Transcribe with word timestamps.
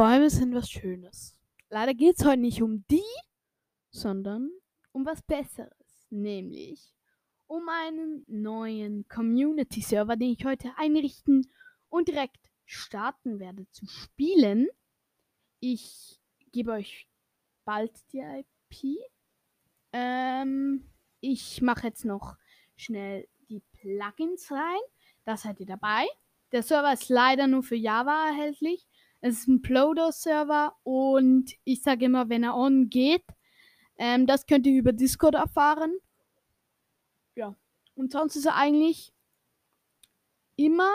Bäume 0.00 0.30
sind 0.30 0.54
was 0.54 0.70
Schönes. 0.70 1.36
Leider 1.68 1.92
geht 1.92 2.18
es 2.18 2.24
heute 2.24 2.40
nicht 2.40 2.62
um 2.62 2.86
die, 2.90 3.04
sondern 3.90 4.50
um 4.92 5.04
was 5.04 5.20
Besseres, 5.20 6.06
nämlich 6.08 6.94
um 7.46 7.68
einen 7.68 8.24
neuen 8.26 9.06
Community-Server, 9.08 10.16
den 10.16 10.30
ich 10.30 10.46
heute 10.46 10.72
einrichten 10.78 11.52
und 11.90 12.08
direkt 12.08 12.50
starten 12.64 13.40
werde 13.40 13.70
zu 13.72 13.84
spielen. 13.84 14.68
Ich 15.58 16.18
gebe 16.50 16.72
euch 16.72 17.06
bald 17.66 17.92
die 18.14 18.20
IP. 18.20 18.96
Ähm, 19.92 20.90
ich 21.20 21.60
mache 21.60 21.88
jetzt 21.88 22.06
noch 22.06 22.38
schnell 22.74 23.28
die 23.50 23.60
Plugins 23.72 24.50
rein. 24.50 24.80
Da 25.26 25.36
seid 25.36 25.60
ihr 25.60 25.66
dabei. 25.66 26.06
Der 26.52 26.62
Server 26.62 26.94
ist 26.94 27.10
leider 27.10 27.46
nur 27.46 27.62
für 27.62 27.76
Java 27.76 28.28
erhältlich. 28.28 28.86
Es 29.20 29.40
ist 29.40 29.48
ein 29.48 29.62
Plodo-Server 29.62 30.74
und 30.82 31.54
ich 31.64 31.82
sage 31.82 32.06
immer, 32.06 32.28
wenn 32.28 32.42
er 32.42 32.56
on 32.56 32.88
geht, 32.88 33.24
ähm, 33.98 34.26
das 34.26 34.46
könnt 34.46 34.66
ihr 34.66 34.78
über 34.78 34.92
Discord 34.92 35.34
erfahren. 35.34 35.92
Ja. 37.34 37.54
Und 37.94 38.12
sonst 38.12 38.36
ist 38.36 38.46
er 38.46 38.56
eigentlich 38.56 39.12
immer. 40.56 40.90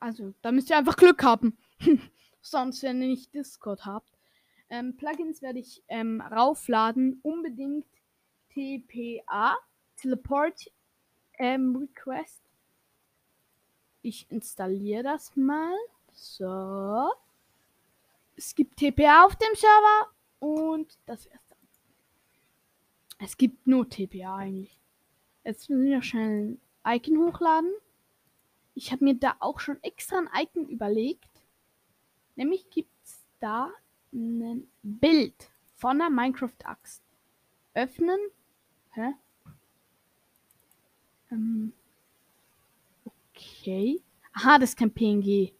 Also, 0.00 0.34
da 0.42 0.52
müsst 0.52 0.68
ihr 0.68 0.76
einfach 0.76 0.96
Glück 0.96 1.22
haben. 1.22 1.56
sonst, 2.42 2.82
wenn 2.82 3.00
ihr 3.00 3.08
nicht 3.08 3.32
Discord 3.32 3.86
habt. 3.86 4.12
Ähm, 4.68 4.96
Plugins 4.96 5.40
werde 5.40 5.60
ich 5.60 5.82
ähm, 5.88 6.20
raufladen. 6.20 7.20
Unbedingt 7.22 7.86
TPA, 8.50 9.56
Teleport 9.96 10.70
ähm, 11.38 11.76
Request. 11.76 12.42
Ich 14.02 14.30
installiere 14.30 15.04
das 15.04 15.36
mal. 15.36 15.74
So. 16.12 17.10
Es 18.36 18.54
gibt 18.54 18.76
TPA 18.78 19.24
auf 19.24 19.36
dem 19.36 19.54
Server 19.54 20.10
und 20.40 20.98
das 21.06 21.26
wär's 21.26 21.46
dann. 21.48 21.58
Es 23.18 23.36
gibt 23.36 23.66
nur 23.66 23.88
TPA 23.88 24.36
eigentlich. 24.36 24.78
Jetzt 25.44 25.68
müssen 25.68 25.84
wir 25.84 26.02
schnell 26.02 26.58
ein 26.82 26.96
Icon 26.96 27.18
hochladen. 27.18 27.72
Ich 28.74 28.90
habe 28.90 29.04
mir 29.04 29.14
da 29.14 29.36
auch 29.40 29.60
schon 29.60 29.82
extra 29.82 30.18
ein 30.18 30.30
Icon 30.34 30.68
überlegt. 30.68 31.28
Nämlich 32.36 32.68
gibt 32.70 32.90
es 33.04 33.22
da 33.40 33.70
ein 34.12 34.68
Bild 34.82 35.50
von 35.76 36.00
einer 36.00 36.10
Minecraft-Axt. 36.10 37.02
Öffnen. 37.74 38.18
Hä? 38.92 39.14
Ähm. 41.30 41.72
Okay. 43.04 44.00
Aha, 44.32 44.58
das 44.58 44.70
ist 44.70 44.78
kein 44.78 44.92
PNG. 44.92 45.52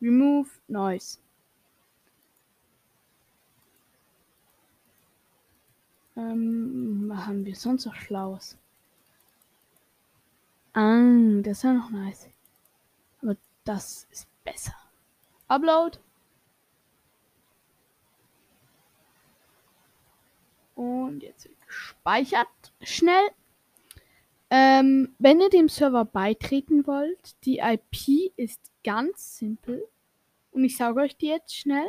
Remove 0.00 0.48
Noise. 0.68 1.18
Ähm, 6.16 7.04
was 7.08 7.26
haben 7.26 7.44
wir 7.44 7.54
sonst 7.54 7.84
noch 7.86 7.94
Schlaues? 7.94 8.56
Ah, 10.72 11.40
das 11.42 11.58
ist 11.58 11.62
ja 11.64 11.72
noch 11.72 11.90
nice. 11.90 12.28
Aber 13.22 13.36
das 13.64 14.06
ist 14.10 14.28
besser. 14.44 14.74
Upload. 15.48 15.98
Und 20.74 21.22
jetzt 21.22 21.44
wird 21.44 21.66
gespeichert. 21.66 22.48
Schnell. 22.82 23.30
Ähm, 24.50 25.14
wenn 25.18 25.40
ihr 25.40 25.50
dem 25.50 25.68
Server 25.68 26.04
beitreten 26.04 26.86
wollt, 26.86 27.44
die 27.44 27.58
IP 27.58 28.32
ist 28.36 28.67
ganz 28.84 29.38
simpel. 29.38 29.88
Und 30.50 30.64
ich 30.64 30.76
sage 30.76 31.00
euch 31.00 31.16
die 31.16 31.28
jetzt 31.28 31.54
schnell. 31.54 31.88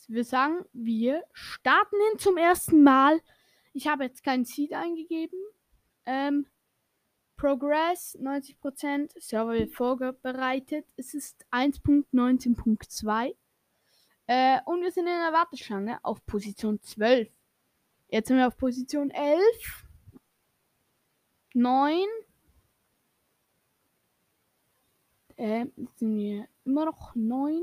würde 0.10 0.24
sagen, 0.24 0.66
wir 0.74 1.24
starten 1.34 1.96
ihn 2.12 2.20
zum 2.20 2.38
ersten 2.38 2.84
Mal. 2.84 3.22
Ich 3.74 3.88
habe 3.88 4.04
jetzt 4.04 4.24
keinen 4.24 4.46
Seed 4.46 4.74
eingegeben. 4.74 5.40
Ähm, 6.06 6.48
Progress 7.38 8.18
90%, 8.20 9.12
Server 9.18 9.54
wird 9.54 9.72
vorbereitet. 9.72 10.86
Es 10.98 11.14
ist 11.14 11.46
1.19.2. 11.52 13.36
Äh, 14.28 14.60
und 14.66 14.82
wir 14.82 14.92
sind 14.92 15.08
in 15.08 15.14
der 15.14 15.32
Warteschlange 15.32 16.04
auf 16.04 16.26
Position 16.26 16.82
12. 16.82 17.32
Jetzt 18.10 18.28
sind 18.28 18.38
wir 18.38 18.48
auf 18.48 18.58
Position 18.58 19.10
11. 19.12 19.86
9. 21.54 22.06
Äh, 25.38 25.66
jetzt 25.78 26.00
sind 26.00 26.18
wir 26.18 26.48
immer 26.66 26.86
noch 26.86 27.16
9. 27.16 27.62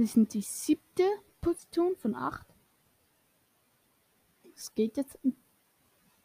Wir 0.00 0.06
sind 0.06 0.32
die 0.32 0.40
siebte 0.40 1.06
Position 1.42 1.94
von 1.94 2.14
8. 2.14 2.46
Es 4.56 4.74
geht 4.74 4.96
jetzt 4.96 5.18
ein 5.22 5.36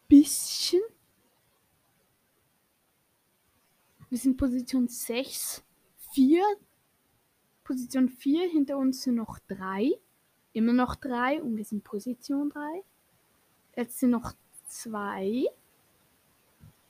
bisschen. 0.08 0.80
Wir 4.09 4.18
sind 4.18 4.38
Position 4.38 4.88
6, 4.88 5.62
4. 6.13 6.41
Position 7.66 8.08
4, 8.08 8.50
hinter 8.50 8.78
uns 8.78 9.02
sind 9.02 9.16
noch 9.16 9.40
3. 9.40 9.92
Immer 10.53 10.72
noch 10.72 10.96
3 10.96 11.44
und 11.44 11.57
wir 11.57 11.66
sind 11.66 11.84
Position 11.84 12.52
3. 12.52 12.81
Jetzt 13.75 14.00
sind 14.00 14.12
noch 14.12 14.31
2. 14.69 15.47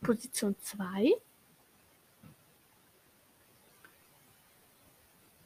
Position 0.02 0.56
2. 0.59 1.19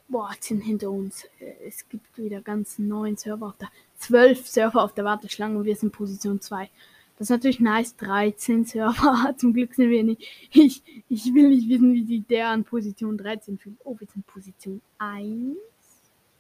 Boah, 0.10 0.32
sind 0.40 0.62
hinter 0.62 0.90
uns. 0.90 1.26
Äh, 1.40 1.54
es 1.68 1.88
gibt 1.88 2.18
wieder 2.18 2.42
ganz 2.42 2.80
neun 2.80 3.16
Server 3.16 3.48
auf 3.48 3.58
der. 3.58 3.70
Zwölf 3.96 4.48
Server 4.48 4.84
auf 4.84 4.94
der 4.94 5.06
Warteschlange 5.06 5.58
und 5.60 5.66
wir 5.66 5.76
sind 5.76 5.92
Position 5.92 6.42
2. 6.42 6.70
Das 7.18 7.26
ist 7.26 7.30
natürlich 7.30 7.60
nice. 7.60 7.96
13 7.98 8.66
Server. 8.66 9.34
Zum 9.38 9.54
Glück 9.54 9.76
sind 9.76 9.90
wir 9.90 10.04
nicht. 10.04 10.50
Ich, 10.52 10.82
ich 11.10 11.34
will 11.34 11.50
nicht 11.50 11.70
wissen, 11.70 11.94
wie 11.94 12.06
sich 12.06 12.26
der 12.26 12.48
an 12.48 12.64
Position 12.64 13.18
13 13.18 13.60
fühlt. 13.60 13.78
Oh, 13.84 13.96
wir 14.00 14.08
sind 14.08 14.26
Position 14.26 14.82
1 14.98 15.58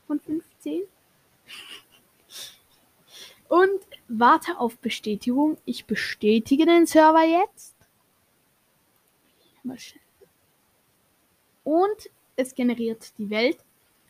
von 0.08 0.20
15. 0.20 0.84
Und 3.50 3.82
warte 4.08 4.58
auf 4.58 4.78
Bestätigung. 4.78 5.58
Ich 5.66 5.86
bestätige 5.86 6.66
den 6.66 6.88
Server 6.88 7.24
jetzt. 7.24 7.76
Und 11.64 12.10
es 12.40 12.56
generiert 12.56 13.12
die 13.18 13.30
Welt. 13.30 13.58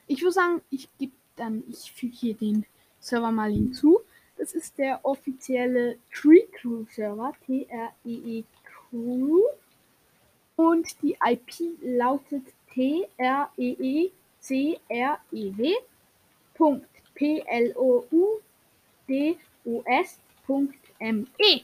Ich 0.07 0.21
würde 0.21 0.33
sagen, 0.33 0.61
ich 0.69 0.87
gebe 0.97 1.13
dann, 1.35 1.63
ich 1.69 1.91
füge 1.91 2.15
hier 2.15 2.35
den 2.35 2.65
Server 2.99 3.31
mal 3.31 3.51
hinzu. 3.51 4.01
Das 4.37 4.53
ist 4.53 4.77
der 4.77 5.03
offizielle 5.03 5.97
Tree 6.13 6.45
Crew 6.53 6.85
Server, 6.91 7.33
T-R-E-E 7.45 8.39
-E 8.39 8.43
Crew. 8.63 9.41
Und 10.55 11.01
die 11.01 11.17
IP 11.25 11.77
lautet 11.81 12.43
T-R-E-E-C-R-E-W. 12.73 14.13
M 20.99 21.27
E. 21.37 21.61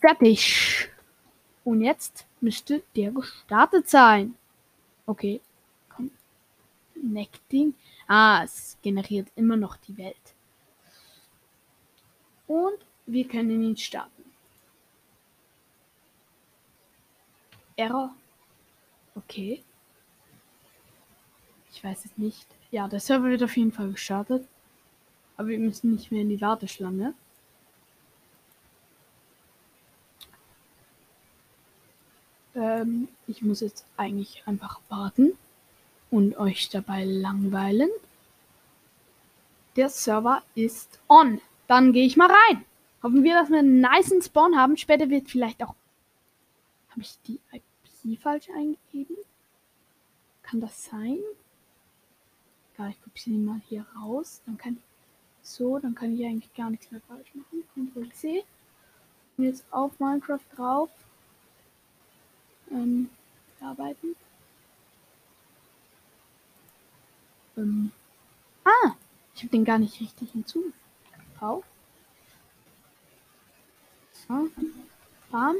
Fertig. 0.00 0.88
Und 1.64 1.82
jetzt 1.82 2.26
müsste 2.40 2.82
der 2.96 3.12
gestartet 3.12 3.88
sein. 3.88 4.34
Okay. 5.10 5.40
Connecting. 6.94 7.74
Ah, 8.06 8.44
es 8.44 8.78
generiert 8.80 9.26
immer 9.34 9.56
noch 9.56 9.76
die 9.76 9.98
Welt. 9.98 10.34
Und 12.46 12.78
wir 13.06 13.26
können 13.26 13.60
ihn 13.60 13.76
starten. 13.76 14.24
Error. 17.74 18.14
Okay. 19.16 19.64
Ich 21.72 21.82
weiß 21.82 22.04
es 22.04 22.16
nicht. 22.16 22.46
Ja, 22.70 22.86
der 22.86 23.00
Server 23.00 23.30
wird 23.30 23.42
auf 23.42 23.56
jeden 23.56 23.72
Fall 23.72 23.90
gestartet. 23.90 24.46
Aber 25.36 25.48
wir 25.48 25.58
müssen 25.58 25.90
nicht 25.90 26.12
mehr 26.12 26.22
in 26.22 26.28
die 26.28 26.40
Warteschlange. 26.40 27.14
Ähm, 32.54 33.08
ich 33.26 33.42
muss 33.42 33.60
jetzt 33.60 33.86
eigentlich 33.96 34.42
einfach 34.46 34.80
warten 34.88 35.32
und 36.10 36.36
euch 36.36 36.68
dabei 36.68 37.04
langweilen. 37.04 37.90
der 39.76 39.88
Server 39.88 40.42
ist 40.54 40.98
on. 41.08 41.40
Dann 41.68 41.92
gehe 41.92 42.04
ich 42.04 42.16
mal 42.16 42.30
rein. 42.30 42.64
Hoffen 43.02 43.22
wir, 43.24 43.34
dass 43.34 43.50
wir 43.50 43.60
einen 43.60 43.80
nice 43.80 44.12
Spawn 44.24 44.56
haben. 44.56 44.76
Später 44.76 45.08
wird 45.08 45.30
vielleicht 45.30 45.62
auch... 45.62 45.74
Habe 46.90 47.02
ich 47.02 47.16
die 47.26 47.38
IP 47.52 48.20
falsch 48.20 48.48
eingegeben? 48.50 49.16
Kann 50.42 50.60
das 50.60 50.84
sein? 50.84 51.18
Ja, 52.76 52.88
ich 52.88 53.00
kopiere 53.02 53.36
sie 53.36 53.42
mal 53.42 53.60
hier 53.68 53.86
raus. 53.96 54.42
Dann 54.44 54.58
kann 54.58 54.74
ich 54.74 54.82
so, 55.48 55.78
dann 55.78 55.94
kann 55.94 56.14
ich 56.14 56.26
eigentlich 56.26 56.52
gar 56.54 56.70
nichts 56.70 56.90
mehr 56.90 57.00
falsch 57.06 57.32
machen. 57.34 57.62
Ctrl 57.74 58.10
C. 58.12 58.44
Und 59.36 59.44
jetzt 59.44 59.64
auf 59.70 59.98
Minecraft 60.00 60.40
drauf. 60.56 60.90
Ähm, 62.70 63.10
arbeiten. 63.60 64.16
Ähm, 67.56 67.90
ah, 68.64 68.94
ich 69.34 69.42
habe 69.42 69.50
den 69.50 69.64
gar 69.64 69.78
nicht 69.78 70.00
richtig 70.00 70.32
hinzu. 70.32 70.72
Auf. 71.40 71.64
So. 74.12 74.48
Bam. 75.30 75.56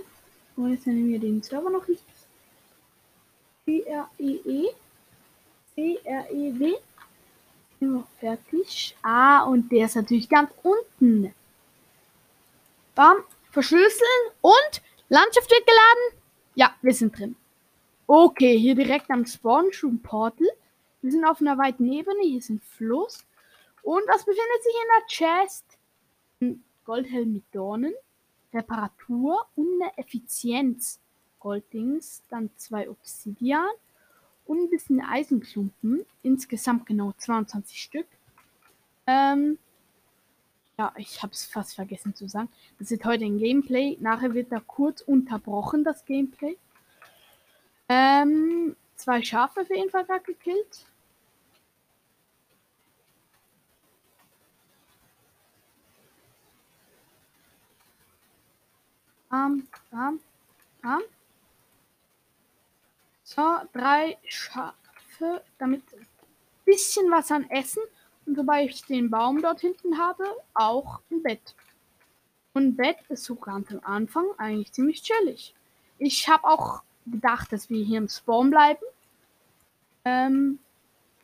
Und 0.57 0.73
jetzt 0.73 0.87
nehmen 0.87 1.09
wir 1.09 1.19
den 1.19 1.43
Server 1.43 1.71
noch 1.71 1.87
richtig. 1.89 2.15
C-R-E-E. 3.65 4.69
C-R-E-W. 5.75 6.75
Fertig. 8.19 8.95
Ah, 9.03 9.45
und 9.45 9.73
der 9.73 9.87
ist 9.87 9.97
natürlich 9.97 10.29
ganz 10.29 10.51
unten. 10.63 11.35
Bam. 12.95 13.25
Verschlüsseln 13.51 14.31
und 14.43 14.83
Landschaft 15.09 15.51
wird 15.51 15.67
geladen. 15.67 16.20
Ja, 16.61 16.75
wir 16.83 16.93
sind 16.93 17.19
drin. 17.19 17.37
Okay, 18.07 18.59
hier 18.59 18.75
direkt 18.75 19.11
am 19.11 19.25
Spawn 19.25 19.71
Room 19.83 19.99
Portal. 20.01 20.47
Wir 21.01 21.11
sind 21.11 21.25
auf 21.25 21.41
einer 21.41 21.57
weiten 21.57 21.91
Ebene. 21.91 22.21
Hier 22.21 22.37
ist 22.37 22.51
ein 22.51 22.61
Fluss. 22.61 23.25
Und 23.83 24.03
was 24.07 24.27
befindet 24.27 24.63
sich 24.63 24.75
in 24.75 24.89
der 24.99 25.07
Chest? 25.07 25.65
Ein 26.43 26.63
Goldhelm 26.85 27.33
mit 27.33 27.45
Dornen, 27.53 27.95
Reparatur 28.53 29.47
und 29.57 29.81
eine 29.81 29.97
Effizienz. 29.97 31.01
Golddings, 31.39 32.23
dann 32.29 32.51
zwei 32.57 32.91
Obsidian 32.91 33.71
und 34.45 34.59
ein 34.59 34.69
bisschen 34.69 35.01
Eisenklumpen. 35.01 36.05
Insgesamt 36.23 36.85
genau 36.85 37.15
22 37.17 37.81
Stück. 37.81 38.07
Ähm, 39.07 39.57
ja, 40.81 40.93
ich 40.97 41.23
habe 41.23 41.35
es 41.35 41.45
fast 41.45 41.75
vergessen 41.75 42.15
zu 42.15 42.27
sagen. 42.27 42.49
Das 42.79 42.91
ist 42.91 43.05
heute 43.05 43.27
ein 43.27 43.39
Gameplay. 43.39 43.99
Nachher 44.01 44.33
wird 44.33 44.51
da 44.51 44.61
kurz 44.61 45.03
unterbrochen, 45.03 45.85
das 45.85 46.07
Gameplay. 46.07 46.57
Ähm, 47.91 48.75
zwei 48.97 49.23
Schafe 49.23 49.61
auf 49.61 49.69
jeden 49.69 49.91
Fall 49.91 50.07
gerade 50.07 50.25
gekillt. 50.25 50.87
Bam, 59.29 59.69
bam, 59.91 60.19
bam. 60.81 61.03
So, 63.23 63.43
drei 63.75 64.17
Schafe, 64.25 65.45
damit 65.59 65.83
ein 65.93 66.07
bisschen 66.65 67.11
was 67.11 67.31
an 67.31 67.49
Essen. 67.51 67.83
Und 68.31 68.37
sobald 68.37 68.71
ich 68.71 68.85
den 68.85 69.11
Baum 69.11 69.43
dort 69.43 69.61
hinten 69.61 69.99
habe, 69.99 70.23
auch 70.55 71.01
ein 71.11 71.21
Bett. 71.21 71.57
Und 72.55 72.63
ein 72.63 72.77
Bett 72.77 72.99
ist 73.09 73.25
so 73.25 73.35
ganz 73.35 73.73
am 73.73 73.81
Anfang 73.83 74.25
eigentlich 74.39 74.71
ziemlich 74.71 75.03
chillig. 75.03 75.53
Ich 75.99 76.29
habe 76.29 76.45
auch 76.45 76.83
gedacht, 77.07 77.53
dass 77.53 77.71
wir 77.71 77.85
hier 77.85 77.99
im 77.99 78.09
Spawn 78.09 78.51
bleiben. 78.51 78.85
Ähm, 80.05 80.61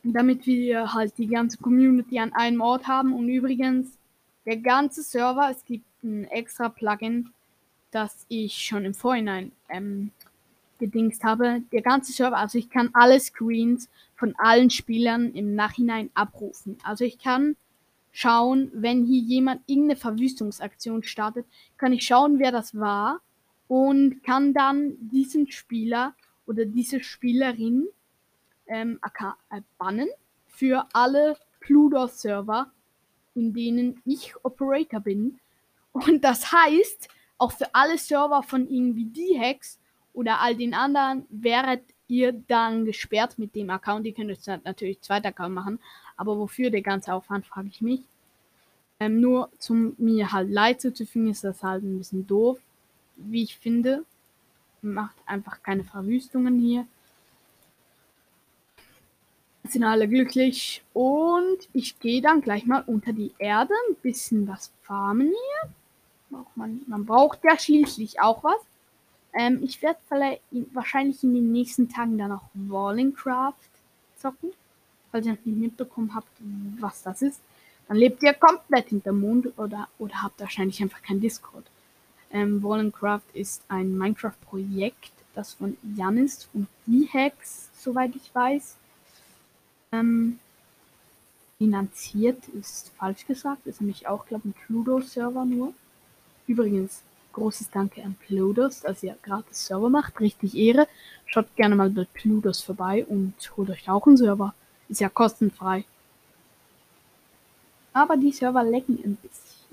damit 0.02 0.46
wir 0.46 0.94
halt 0.94 1.16
die 1.16 1.28
ganze 1.28 1.58
Community 1.58 2.18
an 2.18 2.32
einem 2.32 2.60
Ort 2.60 2.88
haben. 2.88 3.12
Und 3.12 3.28
übrigens, 3.28 3.96
der 4.44 4.56
ganze 4.56 5.04
Server, 5.04 5.48
es 5.48 5.64
gibt 5.64 5.86
ein 6.02 6.24
extra 6.24 6.68
Plugin, 6.68 7.30
das 7.92 8.26
ich 8.28 8.52
schon 8.58 8.84
im 8.84 8.94
Vorhinein 8.94 9.52
ähm, 9.68 10.10
gedingst 10.80 11.22
habe. 11.22 11.62
Der 11.70 11.82
ganze 11.82 12.12
Server, 12.12 12.36
also 12.36 12.58
ich 12.58 12.68
kann 12.68 12.90
alle 12.94 13.20
Screens 13.20 13.88
von 14.16 14.34
allen 14.36 14.70
Spielern 14.70 15.32
im 15.32 15.54
Nachhinein 15.54 16.10
abrufen. 16.14 16.78
Also 16.82 17.04
ich 17.04 17.18
kann 17.18 17.56
schauen, 18.12 18.70
wenn 18.74 19.04
hier 19.04 19.20
jemand 19.20 19.62
irgendeine 19.66 20.00
Verwüstungsaktion 20.00 21.02
startet, 21.02 21.46
kann 21.76 21.92
ich 21.92 22.06
schauen, 22.06 22.38
wer 22.38 22.50
das 22.50 22.74
war 22.74 23.20
und 23.68 24.22
kann 24.24 24.54
dann 24.54 24.96
diesen 25.00 25.50
Spieler 25.50 26.14
oder 26.46 26.64
diese 26.64 27.02
Spielerin 27.02 27.88
ähm, 28.66 28.98
äh, 29.50 29.60
bannen 29.78 30.08
für 30.46 30.86
alle 30.92 31.36
Pluto-Server, 31.60 32.70
in 33.34 33.52
denen 33.52 34.00
ich 34.06 34.34
Operator 34.44 35.00
bin. 35.00 35.38
Und 35.92 36.24
das 36.24 36.52
heißt, 36.52 37.08
auch 37.38 37.52
für 37.52 37.74
alle 37.74 37.98
Server 37.98 38.42
von 38.42 38.68
irgendwie 38.68 39.04
D-Hacks 39.04 39.78
oder 40.12 40.40
all 40.40 40.56
den 40.56 40.72
anderen 40.72 41.26
wäret 41.28 41.82
ihr 42.08 42.32
dann 42.32 42.84
gesperrt 42.84 43.38
mit 43.38 43.54
dem 43.54 43.70
Account. 43.70 44.06
Ihr 44.06 44.14
könnt 44.14 44.30
jetzt 44.30 44.46
natürlich 44.64 45.00
zweiter 45.00 45.28
Account 45.28 45.54
machen, 45.54 45.78
aber 46.16 46.38
wofür 46.38 46.70
der 46.70 46.82
ganze 46.82 47.12
Aufwand, 47.12 47.46
frage 47.46 47.68
ich 47.68 47.80
mich. 47.80 48.00
Ähm, 48.98 49.20
nur 49.20 49.50
zum 49.58 49.94
mir 49.98 50.32
halt 50.32 50.50
leid 50.50 50.80
zuzufügen, 50.80 51.30
ist 51.30 51.44
das 51.44 51.62
halt 51.62 51.82
ein 51.82 51.98
bisschen 51.98 52.26
doof, 52.26 52.58
wie 53.16 53.42
ich 53.42 53.56
finde. 53.56 54.04
Macht 54.82 55.16
einfach 55.26 55.62
keine 55.62 55.84
Verwüstungen 55.84 56.58
hier. 56.58 56.86
Sind 59.64 59.84
alle 59.84 60.08
glücklich 60.08 60.82
und 60.94 61.58
ich 61.72 61.98
gehe 61.98 62.22
dann 62.22 62.40
gleich 62.40 62.66
mal 62.66 62.84
unter 62.86 63.12
die 63.12 63.32
Erde, 63.38 63.74
ein 63.90 63.96
bisschen 63.96 64.46
was 64.46 64.70
farmen 64.82 65.26
hier 65.26 65.70
man, 66.54 66.82
man 66.86 67.04
braucht 67.04 67.44
ja 67.44 67.58
schließlich 67.58 68.20
auch 68.20 68.42
was. 68.42 68.60
Ähm, 69.36 69.60
ich 69.62 69.82
werde 69.82 69.98
wahrscheinlich 70.72 71.22
in 71.22 71.34
den 71.34 71.52
nächsten 71.52 71.88
Tagen 71.88 72.16
dann 72.16 72.32
auch 72.32 72.44
Wallingcraft 72.54 73.54
zocken. 74.16 74.50
Falls 75.12 75.26
ihr 75.26 75.32
noch 75.32 75.44
nicht 75.44 75.58
mitbekommen 75.58 76.14
habt, 76.14 76.28
was 76.80 77.02
das 77.02 77.22
ist, 77.22 77.40
dann 77.86 77.98
lebt 77.98 78.22
ihr 78.22 78.34
komplett 78.34 78.88
hinter 78.88 79.12
Mond 79.12 79.56
oder, 79.58 79.88
oder 79.98 80.22
habt 80.22 80.40
wahrscheinlich 80.40 80.82
einfach 80.82 81.02
kein 81.02 81.20
Discord. 81.20 81.64
Ähm, 82.32 82.62
Wallingcraft 82.62 83.22
ist 83.34 83.62
ein 83.68 83.96
Minecraft-Projekt, 83.96 85.12
das 85.34 85.54
von 85.54 85.76
Jan 85.96 86.18
ist 86.18 86.48
und 86.54 86.66
Hacks, 87.12 87.68
soweit 87.78 88.16
ich 88.16 88.34
weiß. 88.34 88.76
Ähm, 89.92 90.38
finanziert 91.58 92.48
ist 92.48 92.90
falsch 92.98 93.26
gesagt, 93.26 93.66
ist 93.66 93.80
nämlich 93.80 94.06
auch, 94.08 94.26
glaube 94.26 94.48
ich, 94.48 94.54
ein 94.54 94.66
Cluedo-Server 94.66 95.44
nur. 95.44 95.72
Übrigens, 96.46 97.02
großes 97.36 97.70
Danke 97.70 98.02
an 98.02 98.14
Pludos, 98.14 98.80
dass 98.80 99.02
ihr 99.02 99.16
gratis 99.22 99.66
Server 99.66 99.90
macht. 99.90 100.18
Richtig 100.20 100.56
Ehre. 100.56 100.88
Schaut 101.26 101.54
gerne 101.54 101.76
mal 101.76 101.90
bei 101.90 102.06
Pludos 102.14 102.62
vorbei 102.62 103.04
und 103.04 103.34
holt 103.56 103.68
euch 103.70 103.88
auch 103.90 104.06
einen 104.06 104.16
Server. 104.16 104.54
Ist 104.88 105.00
ja 105.00 105.10
kostenfrei. 105.10 105.84
Aber 107.92 108.16
die 108.16 108.32
Server 108.32 108.64
lecken 108.64 108.98
ein 109.04 109.16
bisschen. 109.16 109.66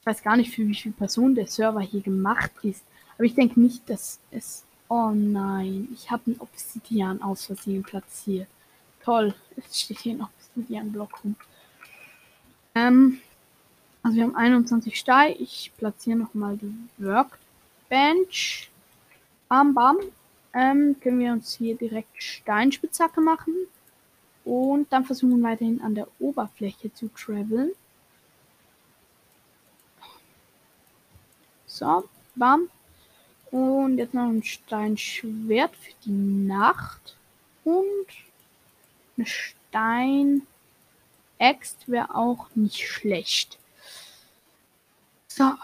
Ich 0.00 0.06
weiß 0.06 0.22
gar 0.22 0.36
nicht, 0.36 0.52
für 0.52 0.66
wie 0.66 0.74
viele 0.74 0.94
Personen 0.94 1.36
der 1.36 1.46
Server 1.46 1.80
hier 1.80 2.00
gemacht 2.00 2.52
ist. 2.62 2.84
Aber 3.14 3.24
ich 3.24 3.34
denke 3.34 3.60
nicht, 3.60 3.88
dass 3.88 4.18
es. 4.30 4.64
Oh 4.88 5.12
nein, 5.12 5.86
ich 5.94 6.10
habe 6.10 6.22
einen 6.26 6.40
Obsidian 6.40 7.22
aus 7.22 7.46
Versehen 7.46 7.84
platziert. 7.84 8.48
Toll, 9.04 9.34
es 9.56 9.80
steht 9.80 10.00
hier 10.00 10.14
ein 10.14 10.22
Obsidian-Block 10.22 11.22
rum. 11.22 11.36
Ähm, 12.74 13.20
also 14.02 14.16
wir 14.16 14.24
haben 14.24 14.36
21 14.36 14.98
Steine. 14.98 15.34
Ich 15.36 15.72
platziere 15.76 16.18
nochmal 16.18 16.56
die 16.56 16.74
Workbench. 16.98 18.70
Bam, 19.48 19.74
bam. 19.74 19.98
Ähm, 20.52 20.96
können 21.00 21.20
wir 21.20 21.32
uns 21.32 21.54
hier 21.54 21.76
direkt 21.76 22.22
Steinspitzhacke 22.22 23.20
machen. 23.20 23.54
Und 24.44 24.92
dann 24.92 25.04
versuchen 25.04 25.40
wir 25.40 25.50
weiterhin 25.50 25.80
an 25.82 25.94
der 25.94 26.08
Oberfläche 26.18 26.92
zu 26.92 27.08
traveln. 27.08 27.72
So, 31.66 32.04
bam. 32.34 32.68
Und 33.50 33.98
jetzt 33.98 34.14
noch 34.14 34.28
ein 34.28 34.42
Steinschwert 34.42 35.76
für 35.76 35.92
die 36.04 36.10
Nacht. 36.10 37.16
Und 37.64 38.06
eine 39.16 39.26
Stein. 39.26 40.46
Axt 41.38 41.88
wäre 41.88 42.14
auch 42.14 42.48
nicht 42.54 42.86
schlecht. 42.86 43.58
So. 45.40 45.54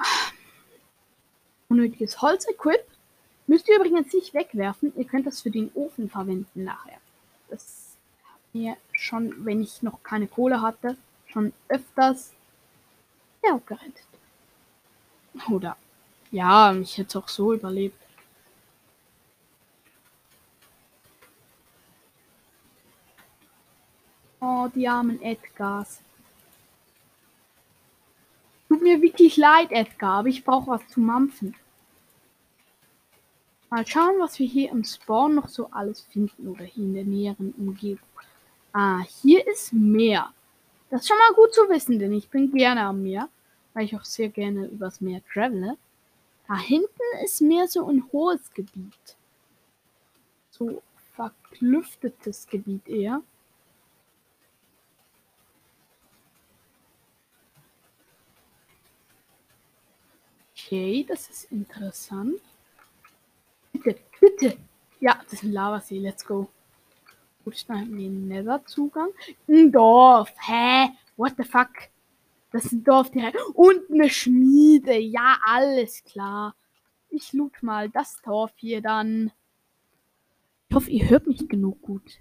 Unnötiges 1.68 2.22
Holz-Equip. 2.22 2.82
Müsst 3.46 3.68
ihr 3.68 3.76
übrigens 3.76 4.10
nicht 4.14 4.32
wegwerfen. 4.32 4.90
Ihr 4.96 5.04
könnt 5.04 5.26
das 5.26 5.42
für 5.42 5.50
den 5.50 5.70
Ofen 5.74 6.08
verwenden 6.08 6.64
nachher. 6.64 6.96
Das 7.50 7.94
hat 8.24 8.40
mir 8.54 8.78
schon, 8.92 9.44
wenn 9.44 9.60
ich 9.60 9.82
noch 9.82 10.02
keine 10.02 10.28
Kohle 10.28 10.62
hatte, 10.62 10.96
schon 11.26 11.52
öfters 11.68 12.32
ja, 13.44 13.60
gerettet. 13.66 14.06
Oder 15.50 15.76
ja, 16.30 16.72
ich 16.72 16.96
hätte 16.96 17.08
es 17.08 17.16
auch 17.16 17.28
so 17.28 17.52
überlebt. 17.52 18.02
Oh, 24.40 24.68
die 24.74 24.88
armen 24.88 25.20
Edgars. 25.20 26.00
Tut 28.68 28.82
mir 28.82 29.00
wirklich 29.00 29.36
leid, 29.36 29.70
Edgar, 29.70 30.18
aber 30.18 30.28
ich 30.28 30.44
brauche 30.44 30.70
was 30.70 30.88
zu 30.88 31.00
mampfen. 31.00 31.54
Mal 33.70 33.86
schauen, 33.86 34.20
was 34.20 34.38
wir 34.38 34.46
hier 34.46 34.70
im 34.70 34.84
Spawn 34.84 35.34
noch 35.34 35.48
so 35.48 35.68
alles 35.70 36.02
finden 36.02 36.48
oder 36.48 36.64
hier 36.64 36.84
in 36.84 36.94
der 36.94 37.04
näheren 37.04 37.52
Umgebung. 37.58 38.06
Ah, 38.72 39.00
hier 39.22 39.46
ist 39.46 39.72
Meer. 39.72 40.32
Das 40.90 41.02
ist 41.02 41.08
schon 41.08 41.18
mal 41.18 41.34
gut 41.34 41.54
zu 41.54 41.62
wissen, 41.68 41.98
denn 41.98 42.12
ich 42.12 42.28
bin 42.28 42.52
gerne 42.52 42.82
am 42.82 43.02
Meer, 43.02 43.28
weil 43.74 43.84
ich 43.84 43.96
auch 43.96 44.04
sehr 44.04 44.28
gerne 44.28 44.66
übers 44.66 45.00
Meer 45.00 45.20
travele. 45.32 45.76
Da 46.46 46.58
hinten 46.58 46.88
ist 47.24 47.40
mehr 47.40 47.66
so 47.66 47.88
ein 47.88 48.04
hohes 48.12 48.52
Gebiet. 48.54 49.16
So 50.50 50.82
verklüftetes 51.14 52.46
Gebiet 52.46 52.86
eher. 52.88 53.22
Okay, 60.66 61.06
das 61.08 61.30
ist 61.30 61.52
interessant. 61.52 62.40
Bitte, 63.72 64.00
bitte. 64.20 64.58
Ja, 64.98 65.20
das 65.22 65.34
ist 65.34 65.44
ein 65.44 65.52
Lavasee. 65.52 66.00
Let's 66.00 66.26
go. 66.26 66.48
Gut, 67.44 67.54
ich 67.54 67.68
wir 67.68 67.76
einen 67.76 68.26
Nether-Zugang. 68.26 69.10
Ein 69.46 69.70
Dorf. 69.70 70.32
Hä? 70.44 70.88
What 71.16 71.34
the 71.38 71.44
fuck? 71.44 71.70
Das 72.50 72.64
ist 72.64 72.72
ein 72.72 72.82
Dorf 72.82 73.12
direkt. 73.12 73.36
Und 73.54 73.88
eine 73.92 74.10
Schmiede. 74.10 74.98
Ja, 74.98 75.38
alles 75.46 76.02
klar. 76.02 76.56
Ich 77.10 77.32
loot 77.32 77.62
mal 77.62 77.88
das 77.88 78.20
Dorf 78.22 78.50
hier 78.56 78.82
dann. 78.82 79.30
Ich 80.68 80.74
hoffe, 80.74 80.90
ihr 80.90 81.08
hört 81.08 81.28
mich 81.28 81.48
genug 81.48 81.80
gut. 81.80 82.18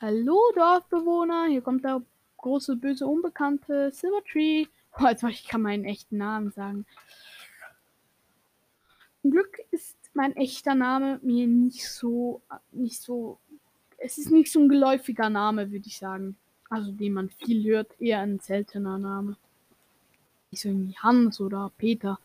Hallo 0.00 0.40
Dorfbewohner, 0.54 1.48
hier 1.48 1.60
kommt 1.60 1.84
der 1.84 2.00
große 2.38 2.76
böse 2.76 3.06
Unbekannte 3.06 3.90
Silvertree. 3.92 4.66
Jetzt 5.00 5.22
ich 5.22 5.46
kann 5.46 5.62
meinen 5.62 5.84
echten 5.84 6.16
Namen 6.16 6.50
sagen. 6.50 6.86
Zum 9.22 9.30
Glück 9.30 9.58
ist 9.70 9.96
mein 10.14 10.36
echter 10.36 10.74
Name 10.74 11.20
mir 11.22 11.46
nicht 11.46 11.88
so, 11.88 12.42
nicht 12.72 13.00
so, 13.00 13.38
es 13.98 14.18
ist 14.18 14.30
nicht 14.30 14.50
so 14.50 14.60
ein 14.60 14.68
geläufiger 14.68 15.30
Name, 15.30 15.70
würde 15.70 15.86
ich 15.86 15.98
sagen. 15.98 16.36
Also, 16.70 16.92
den 16.92 17.14
man 17.14 17.30
viel 17.30 17.64
hört, 17.64 18.00
eher 18.00 18.20
ein 18.20 18.40
seltener 18.40 18.98
Name. 18.98 19.36
Nicht 20.50 20.62
so 20.62 20.68
irgendwie 20.68 20.96
Hans 20.98 21.40
oder 21.40 21.70
Peter. 21.78 22.18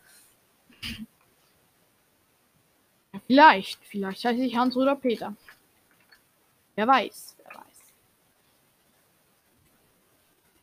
Ja, 3.12 3.20
vielleicht, 3.26 3.84
vielleicht 3.84 4.24
heiße 4.24 4.42
ich 4.42 4.56
Hans 4.56 4.76
oder 4.76 4.96
Peter. 4.96 5.36
Wer 6.74 6.86
weiß, 6.88 7.36
wer 7.38 7.60
weiß. 7.60 7.92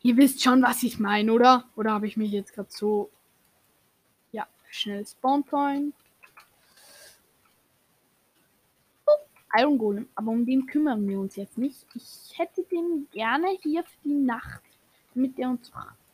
Ihr 0.04 0.18
wisst 0.18 0.42
schon, 0.42 0.64
was 0.64 0.82
ich 0.84 1.00
meine, 1.00 1.32
oder? 1.32 1.66
Oder 1.76 1.92
habe 1.92 2.08
ich 2.08 2.18
mich 2.18 2.32
jetzt 2.32 2.54
gerade 2.54 2.72
so. 2.72 3.10
Ja, 4.32 4.48
schnell 4.70 5.06
Spawn 5.06 5.44
Point. 5.44 5.94
Iron 9.54 9.78
Golem, 9.78 10.08
aber 10.16 10.32
um 10.32 10.46
den 10.46 10.66
kümmern 10.66 11.08
wir 11.08 11.20
uns 11.20 11.36
jetzt 11.36 11.58
nicht. 11.58 11.86
Ich 11.94 12.38
hätte 12.38 12.64
den 12.64 13.08
gerne 13.12 13.48
hier 13.62 13.84
für 13.84 13.98
die 14.06 14.14
Nacht, 14.14 14.62
damit 15.14 15.38
der 15.38 15.50
uns 15.50 15.72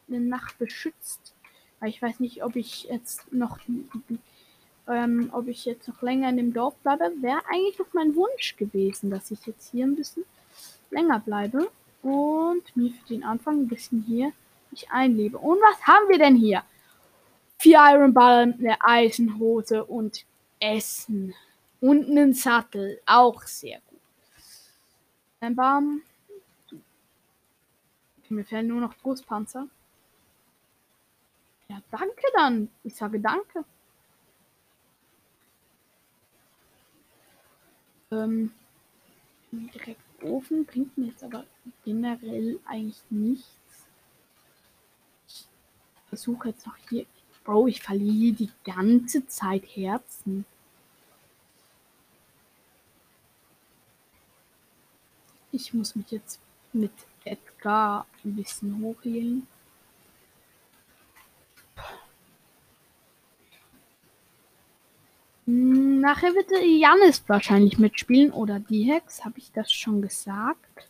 eine 0.07 0.19
Nacht 0.19 0.57
beschützt. 0.57 1.35
Weil 1.79 1.89
ich 1.89 2.01
weiß 2.01 2.19
nicht, 2.19 2.43
ob 2.43 2.55
ich 2.55 2.85
jetzt 2.85 3.31
noch, 3.31 3.59
ähm, 4.87 5.29
ob 5.31 5.47
ich 5.47 5.65
jetzt 5.65 5.87
noch 5.87 6.01
länger 6.01 6.29
in 6.29 6.37
dem 6.37 6.53
Dorf 6.53 6.75
bleibe. 6.77 7.13
Wäre 7.21 7.45
eigentlich 7.47 7.77
noch 7.77 7.93
mein 7.93 8.15
Wunsch 8.15 8.57
gewesen, 8.57 9.11
dass 9.11 9.29
ich 9.29 9.45
jetzt 9.45 9.69
hier 9.69 9.85
ein 9.85 9.95
bisschen 9.95 10.25
länger 10.89 11.19
bleibe 11.19 11.69
und 12.07 12.75
mir 12.75 12.91
für 12.91 13.07
den 13.07 13.23
Anfang 13.23 13.61
ein 13.61 13.67
bisschen 13.67 14.01
hier 14.01 14.31
mich 14.71 14.89
einlebe. 14.91 15.37
Und 15.37 15.59
was 15.59 15.85
haben 15.85 16.07
wir 16.09 16.17
denn 16.17 16.35
hier? 16.35 16.63
Vier 17.57 17.79
Iron 17.91 18.13
Ballen, 18.13 18.53
eine 18.59 18.77
Eisenhose 18.81 19.83
und 19.83 20.25
Essen. 20.59 21.33
Und 21.81 22.07
einen 22.09 22.33
Sattel. 22.33 23.01
Auch 23.05 23.43
sehr 23.43 23.79
gut. 23.89 23.99
Ein 25.41 25.55
Baum. 25.55 26.01
Mir 28.29 28.45
fehlen 28.45 28.67
nur 28.67 28.81
noch 28.81 28.95
Brustpanzer. 28.97 29.67
Ja, 31.69 31.81
danke 31.91 32.23
dann. 32.35 32.69
Ich 32.83 32.95
sage 32.95 33.19
danke. 33.19 33.63
Ähm, 38.11 38.51
direkt 39.51 40.06
Ofen 40.29 40.65
bringt 40.65 40.97
mir 40.97 41.07
jetzt 41.07 41.23
aber 41.23 41.45
generell 41.83 42.59
eigentlich 42.65 43.01
nichts. 43.09 43.47
Ich 45.27 45.47
versuche 46.09 46.49
jetzt 46.49 46.65
noch 46.65 46.77
hier. 46.89 47.05
Bro, 47.43 47.67
ich 47.67 47.81
verliere 47.81 48.35
die 48.35 48.51
ganze 48.63 49.25
Zeit 49.27 49.63
Herzen. 49.75 50.45
Ich 55.51 55.73
muss 55.73 55.95
mich 55.95 56.11
jetzt 56.11 56.39
mit 56.73 56.91
Edgar 57.23 58.05
ein 58.23 58.35
bisschen 58.35 58.81
hochhielen. 58.81 59.47
Nachher 65.99 66.33
wird 66.35 66.49
Janis 66.51 67.23
wahrscheinlich 67.27 67.79
mitspielen 67.79 68.31
oder 68.31 68.59
die 68.59 68.83
Hex, 68.83 69.25
habe 69.25 69.39
ich 69.39 69.51
das 69.51 69.71
schon 69.71 70.01
gesagt. 70.01 70.89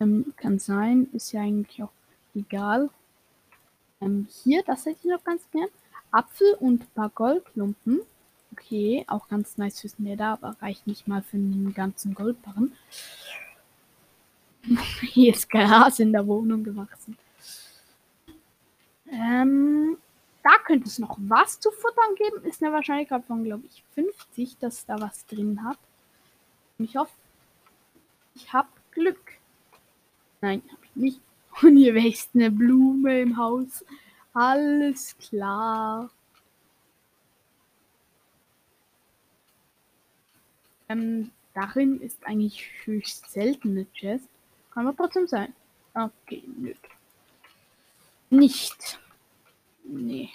Ähm, 0.00 0.34
kann 0.36 0.58
sein, 0.58 1.08
ist 1.12 1.32
ja 1.32 1.40
eigentlich 1.40 1.82
auch 1.82 1.92
egal. 2.34 2.90
Ähm, 4.00 4.28
hier, 4.42 4.62
das 4.64 4.84
hätte 4.86 4.98
ich 5.02 5.10
noch 5.10 5.24
ganz 5.24 5.42
gern. 5.50 5.68
Apfel 6.10 6.54
und 6.60 6.82
ein 6.82 6.88
paar 6.94 7.08
Goldklumpen. 7.10 8.00
Okay, 8.52 9.04
auch 9.08 9.28
ganz 9.28 9.56
nice 9.56 9.80
fürs 9.80 9.98
Nether, 9.98 10.28
aber 10.28 10.56
reicht 10.60 10.86
nicht 10.86 11.08
mal 11.08 11.22
für 11.22 11.36
einen 11.36 11.74
ganzen 11.74 12.14
Goldbarren. 12.14 12.72
Hier 15.00 15.32
ist 15.32 15.50
Gras 15.50 15.98
in 15.98 16.12
der 16.12 16.26
Wohnung 16.26 16.62
gewachsen. 16.62 17.16
Ähm, 19.10 19.96
da 20.44 20.58
könnte 20.58 20.86
es 20.86 20.98
noch 20.98 21.16
was 21.18 21.58
zu 21.58 21.70
futtern 21.70 22.14
geben. 22.16 22.44
Ist 22.44 22.62
eine 22.62 22.72
Wahrscheinlichkeit 22.72 23.24
von, 23.24 23.42
glaube 23.42 23.64
ich, 23.66 23.82
50, 23.94 24.58
dass 24.58 24.84
da 24.84 25.00
was 25.00 25.26
drin 25.26 25.64
hat. 25.64 25.78
Und 26.78 26.84
ich 26.84 26.96
hoffe, 26.96 27.12
ich 28.34 28.52
habe 28.52 28.68
Glück. 28.90 29.32
Nein, 30.42 30.62
habe 30.70 30.84
ich 30.84 30.96
nicht. 30.96 31.20
Und 31.62 31.76
hier 31.76 31.94
wächst 31.94 32.30
eine 32.34 32.50
Blume 32.50 33.22
im 33.22 33.38
Haus. 33.38 33.84
Alles 34.34 35.16
klar. 35.16 36.10
Ähm, 40.90 41.30
darin 41.54 42.00
ist 42.00 42.26
eigentlich 42.26 42.68
höchst 42.84 43.30
seltene 43.30 43.86
Chest. 43.92 44.28
Kann 44.72 44.86
aber 44.86 44.96
trotzdem 44.96 45.26
sein. 45.26 45.54
Okay, 45.94 46.42
nö. 46.58 46.74
Nicht. 48.28 48.98
Nee. 49.84 50.30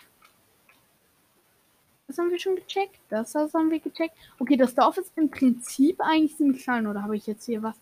Das 2.08 2.18
haben 2.18 2.32
wir 2.32 2.39
schon 2.39 2.56
gecheckt. 2.56 3.00
Das, 3.10 3.34
das 3.34 3.53
haben 3.53 3.70
wir 3.70 3.79
gecheckt. 3.79 4.15
Okay, 4.39 4.58
das 4.58 4.74
Dorf 4.74 4.98
ist 4.98 5.12
im 5.15 5.29
Prinzip 5.29 6.00
eigentlich 6.01 6.38
ziemlich 6.38 6.63
klein. 6.63 6.88
Oder 6.88 7.03
habe 7.03 7.15
ich 7.15 7.27
jetzt 7.27 7.46
hier 7.46 7.62
was 7.62 7.75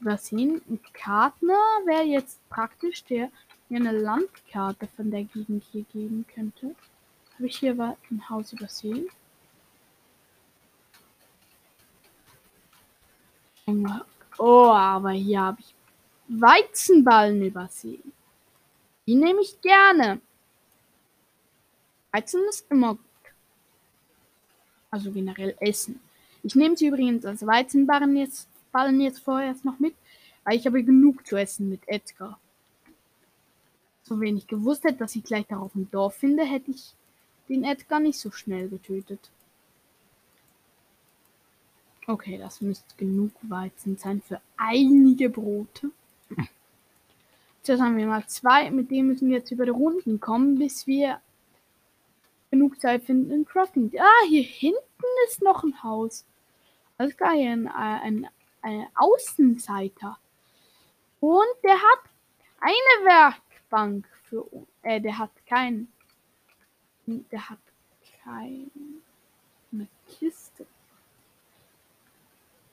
übersehen? 0.00 0.62
Ein 0.68 0.80
Kartner 0.92 1.58
wäre 1.84 2.04
jetzt 2.04 2.40
praktisch, 2.48 3.04
der 3.04 3.30
mir 3.68 3.80
eine 3.80 3.92
Landkarte 3.92 4.88
von 4.96 5.10
der 5.10 5.24
Gegend 5.24 5.64
hier 5.70 5.84
geben 5.92 6.24
könnte. 6.34 6.74
Habe 7.34 7.46
ich 7.46 7.58
hier 7.58 7.72
aber 7.72 7.96
ein 8.10 8.28
Haus 8.28 8.52
übersehen? 8.52 9.08
Oh, 14.38 14.70
aber 14.70 15.10
hier 15.10 15.40
habe 15.40 15.60
ich 15.60 15.74
Weizenballen 16.28 17.42
übersehen. 17.42 18.12
Die 19.06 19.14
nehme 19.14 19.40
ich 19.42 19.60
gerne. 19.60 20.20
Weizen 22.12 22.40
ist 22.48 22.66
immer 22.70 22.94
gut. 22.94 23.04
Also 24.90 25.12
generell 25.12 25.54
Essen. 25.60 26.00
Ich 26.42 26.54
nehme 26.54 26.76
sie 26.76 26.86
übrigens 26.86 27.24
als 27.24 27.46
Weizenballen 27.46 28.16
jetzt, 28.16 28.48
Ballen 28.72 29.00
jetzt 29.00 29.18
vorerst 29.18 29.64
noch 29.64 29.78
mit, 29.78 29.94
weil 30.44 30.56
ich 30.56 30.66
habe 30.66 30.82
genug 30.82 31.26
zu 31.26 31.36
essen 31.36 31.68
mit 31.68 31.86
Edgar. 31.86 32.38
So 34.02 34.18
wenn 34.20 34.38
ich 34.38 34.46
gewusst 34.46 34.84
hätte, 34.84 34.98
dass 34.98 35.16
ich 35.16 35.24
gleich 35.24 35.46
darauf 35.46 35.74
ein 35.74 35.90
Dorf 35.90 36.14
finde, 36.16 36.44
hätte 36.44 36.70
ich 36.70 36.94
den 37.48 37.64
Edgar 37.64 38.00
nicht 38.00 38.18
so 38.18 38.30
schnell 38.30 38.68
getötet. 38.68 39.30
Okay, 42.06 42.38
das 42.38 42.62
müsste 42.62 42.96
genug 42.96 43.32
Weizen 43.42 43.98
sein 43.98 44.22
für 44.22 44.40
einige 44.56 45.28
Brote. 45.28 45.90
Jetzt 47.64 47.82
haben 47.82 47.98
wir 47.98 48.06
mal 48.06 48.26
zwei. 48.26 48.70
Mit 48.70 48.90
dem 48.90 49.08
müssen 49.08 49.28
wir 49.28 49.36
jetzt 49.36 49.50
über 49.50 49.66
die 49.66 49.72
Runden 49.72 50.20
kommen, 50.20 50.58
bis 50.58 50.86
wir 50.86 51.20
genug 52.50 52.80
Zeit 52.80 53.02
finden 53.04 53.30
in 53.30 53.44
Crafting. 53.44 53.92
Ah, 53.98 54.26
hier 54.28 54.42
hinten 54.42 54.78
ist 55.26 55.42
noch 55.42 55.62
ein 55.64 55.82
Haus. 55.82 56.24
Alles 56.96 57.16
klar, 57.16 57.32
hier 57.32 57.52
ein, 57.52 57.68
ein, 57.68 58.28
ein 58.62 58.86
Außenseiter. 58.94 60.18
Und 61.20 61.46
der 61.62 61.76
hat 61.76 62.00
eine 62.60 63.06
Werkbank 63.06 64.06
für 64.24 64.46
äh, 64.82 65.00
der 65.00 65.18
hat 65.18 65.30
kein 65.46 65.88
der 67.06 67.48
hat 67.48 67.58
keine 68.22 69.88
Kiste. 70.06 70.66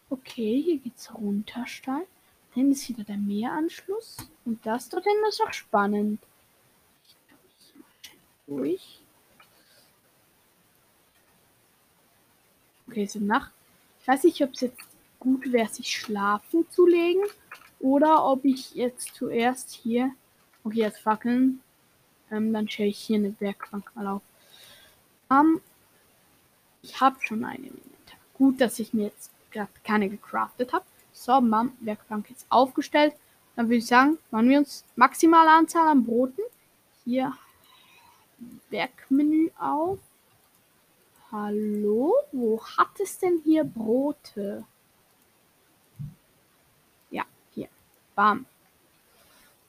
Okay, 0.10 0.62
hier 0.62 0.78
geht's 0.78 1.14
runter 1.14 1.66
steil. 1.66 2.06
Dann 2.54 2.72
ist 2.72 2.88
wieder 2.90 3.04
der 3.04 3.18
Meeranschluss. 3.18 4.18
Und 4.46 4.66
das 4.66 4.90
dort 4.90 5.06
hinten 5.06 5.26
ist 5.28 5.42
auch 5.42 5.54
spannend. 5.54 6.22
Ich 7.06 7.16
glaube, 7.28 7.44
ich 7.60 7.74
mache 7.76 8.62
ruhig. 8.62 9.05
Okay, 12.88 13.04
es 13.04 13.16
ist 13.16 13.22
Nacht. 13.22 13.52
Ich 14.02 14.08
weiß 14.08 14.24
nicht, 14.24 14.42
ob 14.44 14.54
es 14.54 14.62
jetzt 14.62 14.80
gut 15.20 15.52
wäre, 15.52 15.68
sich 15.68 15.90
schlafen 15.90 16.66
zu 16.70 16.86
legen. 16.86 17.24
Oder 17.80 18.26
ob 18.26 18.46
ich 18.46 18.76
jetzt 18.76 19.16
zuerst 19.16 19.72
hier. 19.72 20.12
Okay, 20.64 20.80
jetzt 20.80 21.00
fackeln. 21.00 21.62
Ähm, 22.32 22.54
dann 22.54 22.70
stelle 22.70 22.90
ich 22.90 23.00
hier 23.00 23.18
eine 23.18 23.36
Werkbank 23.40 23.92
mal 23.96 24.08
auf. 24.08 24.22
Ähm, 25.32 25.62
ich 26.82 27.00
habe 27.02 27.18
schon 27.22 27.44
eine 27.44 27.58
Inventar. 27.58 28.20
Gut, 28.34 28.62
dass 28.62 28.80
ich 28.80 28.94
mir 28.94 29.06
jetzt 29.06 29.32
gerade 29.52 29.72
keine 29.84 30.10
gecraftet 30.10 30.74
habe. 30.74 30.86
So, 31.12 31.40
Mom, 31.42 31.72
Werkbank 31.80 32.30
jetzt 32.30 32.46
aufgestellt. 32.50 33.14
Dann 33.56 33.68
würde 33.68 33.78
ich 33.78 33.88
sagen, 33.88 34.18
machen 34.32 34.50
wir 34.50 34.60
uns 34.60 34.84
maximale 34.96 35.50
Anzahl 35.50 35.88
an 35.88 36.04
Broten. 36.06 36.44
Hier 37.06 37.34
Werkmenü 38.70 39.50
auf. 39.58 40.00
Hallo? 41.38 42.14
Wo 42.32 42.64
hat 42.64 42.98
es 43.02 43.20
denn 43.20 43.42
hier 43.44 43.66
Brote? 43.66 44.64
Ja, 47.10 47.26
hier. 47.54 47.68
Bam. 48.16 48.46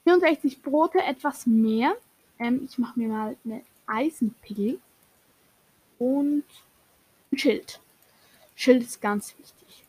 64 0.05 0.63
Brote, 0.63 1.03
etwas 1.03 1.45
mehr. 1.45 1.97
Ähm, 2.39 2.69
ich 2.71 2.79
mache 2.79 2.97
mir 2.97 3.09
mal 3.09 3.37
eine 3.45 3.65
Eisenpickel. 3.89 4.79
Und 5.99 6.45
ein 7.33 7.39
Schild. 7.39 7.81
Schild 8.55 8.85
ist 8.85 9.01
ganz 9.01 9.37
wichtig. 9.37 9.85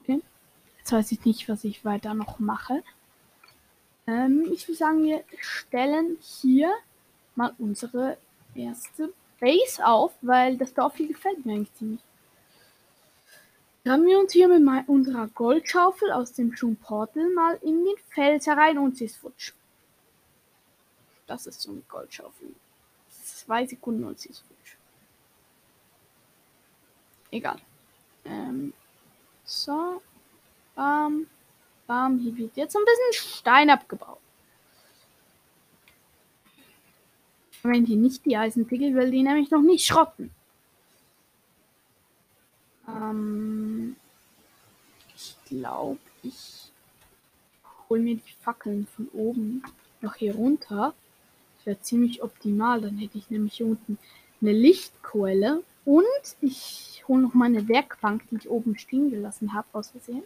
Okay. 0.00 0.22
Jetzt 0.78 0.90
weiß 0.92 1.12
ich 1.12 1.22
nicht, 1.26 1.50
was 1.50 1.64
ich 1.64 1.84
weiter 1.84 2.14
noch 2.14 2.38
mache. 2.38 2.82
Ähm, 4.14 4.48
ich 4.52 4.68
würde 4.68 4.78
sagen, 4.78 5.02
wir 5.02 5.24
stellen 5.40 6.18
hier 6.20 6.72
mal 7.34 7.52
unsere 7.58 8.16
erste 8.54 9.12
Base 9.40 9.84
auf, 9.84 10.12
weil 10.22 10.56
das 10.56 10.72
Dorf 10.72 10.96
hier 10.96 11.08
gefällt 11.08 11.44
mir 11.44 11.54
eigentlich 11.54 11.74
ziemlich. 11.74 12.00
Haben 13.86 14.06
wir 14.06 14.18
uns 14.18 14.32
hier 14.32 14.48
mit 14.48 14.88
unserer 14.88 15.26
Goldschaufel 15.28 16.10
aus 16.12 16.32
dem 16.32 16.56
Schumportal 16.56 17.28
mal 17.30 17.58
in 17.60 17.84
den 17.84 17.96
Fels 18.08 18.46
herein 18.46 18.78
und 18.78 18.96
sie 18.96 19.06
ist 19.06 19.16
futsch. 19.16 19.52
Das 21.26 21.46
ist 21.46 21.60
so 21.60 21.72
eine 21.72 21.82
Goldschaufel. 21.88 22.54
Zwei 23.10 23.66
Sekunden 23.66 24.04
und 24.04 24.18
sie 24.18 24.30
ist 24.30 24.40
futsch. 24.40 24.76
Egal. 27.30 27.58
Ähm, 28.24 28.72
so. 29.44 30.00
Bam. 30.74 31.26
Bam. 31.86 32.18
Hier 32.18 32.36
wird 32.36 32.56
jetzt 32.56 32.76
ein 32.76 32.84
bisschen 32.84 33.38
Stein 33.38 33.70
abgebaut. 33.70 34.18
Wenn 37.62 37.86
hier 37.86 37.96
nicht 37.96 38.24
die 38.26 38.36
Eisenpickel 38.36 38.94
will, 38.94 39.10
die 39.10 39.22
nämlich 39.22 39.50
noch 39.50 39.62
nicht 39.62 39.86
schrotten. 39.86 40.30
Ähm, 42.86 43.96
ich 45.14 45.36
glaube, 45.46 46.00
ich 46.22 46.70
hole 47.88 48.00
mir 48.00 48.16
die 48.16 48.34
Fackeln 48.42 48.86
von 48.86 49.08
oben 49.14 49.62
noch 50.02 50.16
hier 50.16 50.34
runter. 50.34 50.94
Das 51.56 51.66
wäre 51.66 51.80
ziemlich 51.80 52.22
optimal. 52.22 52.82
Dann 52.82 52.98
hätte 52.98 53.16
ich 53.16 53.30
nämlich 53.30 53.54
hier 53.54 53.66
unten 53.66 53.98
eine 54.42 54.52
Lichtquelle. 54.52 55.62
Und 55.86 56.04
ich 56.40 57.04
hole 57.08 57.22
noch 57.22 57.34
meine 57.34 57.68
Werkbank, 57.68 58.28
die 58.30 58.36
ich 58.36 58.50
oben 58.50 58.76
stehen 58.78 59.10
gelassen 59.10 59.54
habe, 59.54 59.68
aus 59.72 59.90
Versehen. 59.90 60.24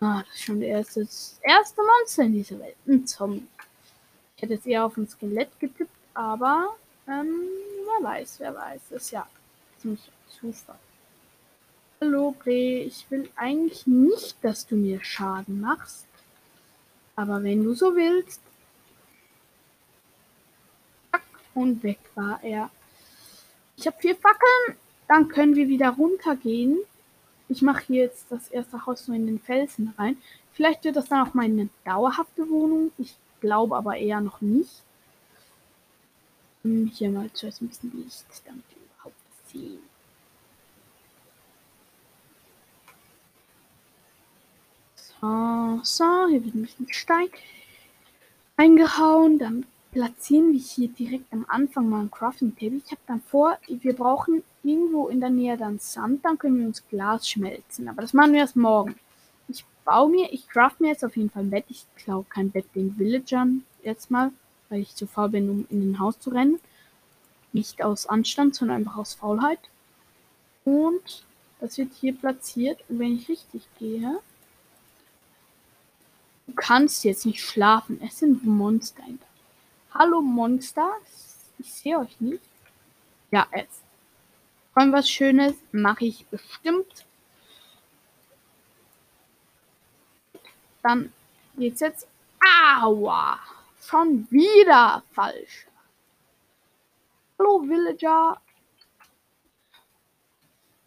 Ah, 0.00 0.22
das 0.22 0.34
ist 0.34 0.44
schon 0.44 0.60
der 0.60 0.68
erste, 0.68 1.00
das 1.00 1.40
erste 1.42 1.82
Monster 1.82 2.22
in 2.22 2.32
dieser 2.32 2.58
Welt. 2.60 2.76
Ein 2.86 3.06
Zombie. 3.06 3.46
Ich 4.36 4.42
hätte 4.42 4.54
jetzt 4.54 4.66
eher 4.66 4.84
auf 4.84 4.96
ein 4.96 5.08
Skelett 5.08 5.58
getippt, 5.58 5.90
aber 6.14 6.76
ähm, 7.08 7.48
wer 7.84 8.08
weiß, 8.08 8.38
wer 8.38 8.54
weiß. 8.54 8.80
Das 8.90 9.02
ist 9.02 9.10
ja 9.10 9.26
ziemlich 9.78 10.10
Zufall. 10.28 10.78
Hallo 12.00 12.30
Bre, 12.30 12.82
ich 12.84 13.10
will 13.10 13.28
eigentlich 13.34 13.88
nicht, 13.88 14.36
dass 14.42 14.64
du 14.68 14.76
mir 14.76 15.02
Schaden 15.02 15.60
machst. 15.60 16.06
Aber 17.16 17.42
wenn 17.42 17.64
du 17.64 17.74
so 17.74 17.96
willst. 17.96 18.40
Und 21.54 21.82
weg 21.82 21.98
war 22.14 22.38
er. 22.44 22.70
Ich 23.76 23.88
habe 23.88 23.96
vier 23.98 24.14
Fackeln. 24.14 24.78
Dann 25.08 25.26
können 25.26 25.56
wir 25.56 25.66
wieder 25.66 25.88
runtergehen. 25.90 26.78
Ich 27.48 27.62
mache 27.62 27.84
hier 27.86 28.02
jetzt 28.04 28.26
das 28.30 28.48
erste 28.48 28.84
Haus 28.84 29.08
nur 29.08 29.16
in 29.16 29.26
den 29.26 29.40
Felsen 29.40 29.94
rein. 29.96 30.18
Vielleicht 30.52 30.84
wird 30.84 30.96
das 30.96 31.08
dann 31.08 31.26
auch 31.26 31.34
meine 31.34 31.68
dauerhafte 31.84 32.48
Wohnung. 32.50 32.92
Ich 32.98 33.16
glaube 33.40 33.76
aber 33.76 33.96
eher 33.96 34.20
noch 34.20 34.40
nicht. 34.40 34.82
Hier 36.62 37.10
mal 37.10 37.32
zuerst 37.32 37.62
ein 37.62 37.68
bisschen 37.68 37.92
Licht, 38.02 38.26
damit 38.44 38.64
wir 38.68 38.76
überhaupt 38.84 39.16
sehen. 39.46 39.78
So, 44.94 45.80
so, 45.82 46.28
hier 46.28 46.44
wird 46.44 46.54
ein 46.54 46.62
bisschen 46.62 46.92
Stein 46.92 47.28
eingehauen. 48.56 49.38
Dann 49.38 49.66
platzieren 49.92 50.52
wir 50.52 50.60
hier 50.60 50.88
direkt 50.88 51.32
am 51.32 51.44
Anfang 51.48 51.88
mal 51.88 52.00
ein 52.00 52.10
Crafting 52.10 52.54
Table. 52.54 52.80
Ich 52.84 52.90
habe 52.90 53.00
dann 53.06 53.20
vor, 53.20 53.58
wir 53.66 53.94
brauchen 53.94 54.42
irgendwo 54.62 55.08
in 55.08 55.20
der 55.20 55.30
Nähe 55.30 55.56
dann 55.56 55.78
Sand, 55.78 56.24
dann 56.24 56.38
können 56.38 56.58
wir 56.58 56.66
uns 56.66 56.86
Glas 56.88 57.28
schmelzen. 57.28 57.88
Aber 57.88 58.02
das 58.02 58.12
machen 58.12 58.32
wir 58.32 58.40
erst 58.40 58.56
morgen. 58.56 58.96
Ich 59.48 59.64
baue 59.84 60.10
mir, 60.10 60.32
ich 60.32 60.48
craft 60.48 60.76
mir 60.80 60.88
jetzt 60.88 61.04
auf 61.04 61.16
jeden 61.16 61.30
Fall 61.30 61.44
ein 61.44 61.50
Bett. 61.50 61.64
Ich 61.68 61.86
glaube 61.96 62.26
kein 62.28 62.50
Bett 62.50 62.66
den 62.74 62.98
Villagern 62.98 63.64
jetzt 63.82 64.10
mal, 64.10 64.32
weil 64.68 64.80
ich 64.80 64.94
zu 64.94 65.06
faul 65.06 65.30
bin, 65.30 65.50
um 65.50 65.66
in 65.70 65.92
ein 65.92 65.98
Haus 65.98 66.18
zu 66.20 66.30
rennen. 66.30 66.60
Nicht 67.52 67.82
aus 67.82 68.06
Anstand, 68.06 68.54
sondern 68.54 68.78
einfach 68.78 68.98
aus 68.98 69.14
Faulheit. 69.14 69.60
Und 70.64 71.24
das 71.60 71.78
wird 71.78 71.94
hier 71.94 72.14
platziert. 72.14 72.84
Und 72.88 72.98
wenn 72.98 73.16
ich 73.16 73.28
richtig 73.28 73.62
gehe, 73.78 74.20
Du 76.48 76.54
kannst 76.54 77.04
jetzt 77.04 77.26
nicht 77.26 77.44
schlafen. 77.44 78.00
Es 78.02 78.18
sind 78.18 78.44
Monster. 78.44 79.02
Hallo 80.00 80.20
Monster. 80.20 80.92
Ich 81.58 81.72
sehe 81.72 81.98
euch 81.98 82.20
nicht. 82.20 82.44
Ja, 83.32 83.48
es. 83.50 83.82
Wollen 84.72 84.92
was 84.92 85.10
Schönes? 85.10 85.56
Mache 85.72 86.04
ich 86.04 86.24
bestimmt. 86.26 87.04
Dann 90.84 91.12
geht's 91.56 91.80
jetzt. 91.80 92.06
Aua! 92.80 93.40
Schon 93.82 94.30
wieder 94.30 95.02
falsch. 95.10 95.66
Hallo 97.36 97.60
Villager. 97.66 98.40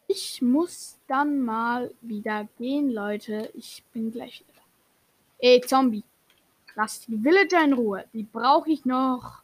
Ich 0.07 0.41
muss 0.41 0.97
dann 1.09 1.41
mal 1.41 1.93
wieder 1.99 2.47
gehen, 2.57 2.89
Leute. 2.89 3.51
Ich 3.55 3.83
bin 3.91 4.13
gleich 4.13 4.39
wieder. 4.39 4.61
Ey, 5.39 5.59
Zombie. 5.59 6.05
Lass 6.75 7.01
die 7.01 7.23
Villager 7.23 7.63
in 7.63 7.73
Ruhe. 7.73 8.05
Die 8.13 8.23
brauche 8.23 8.69
ich 8.71 8.85
noch. 8.85 9.41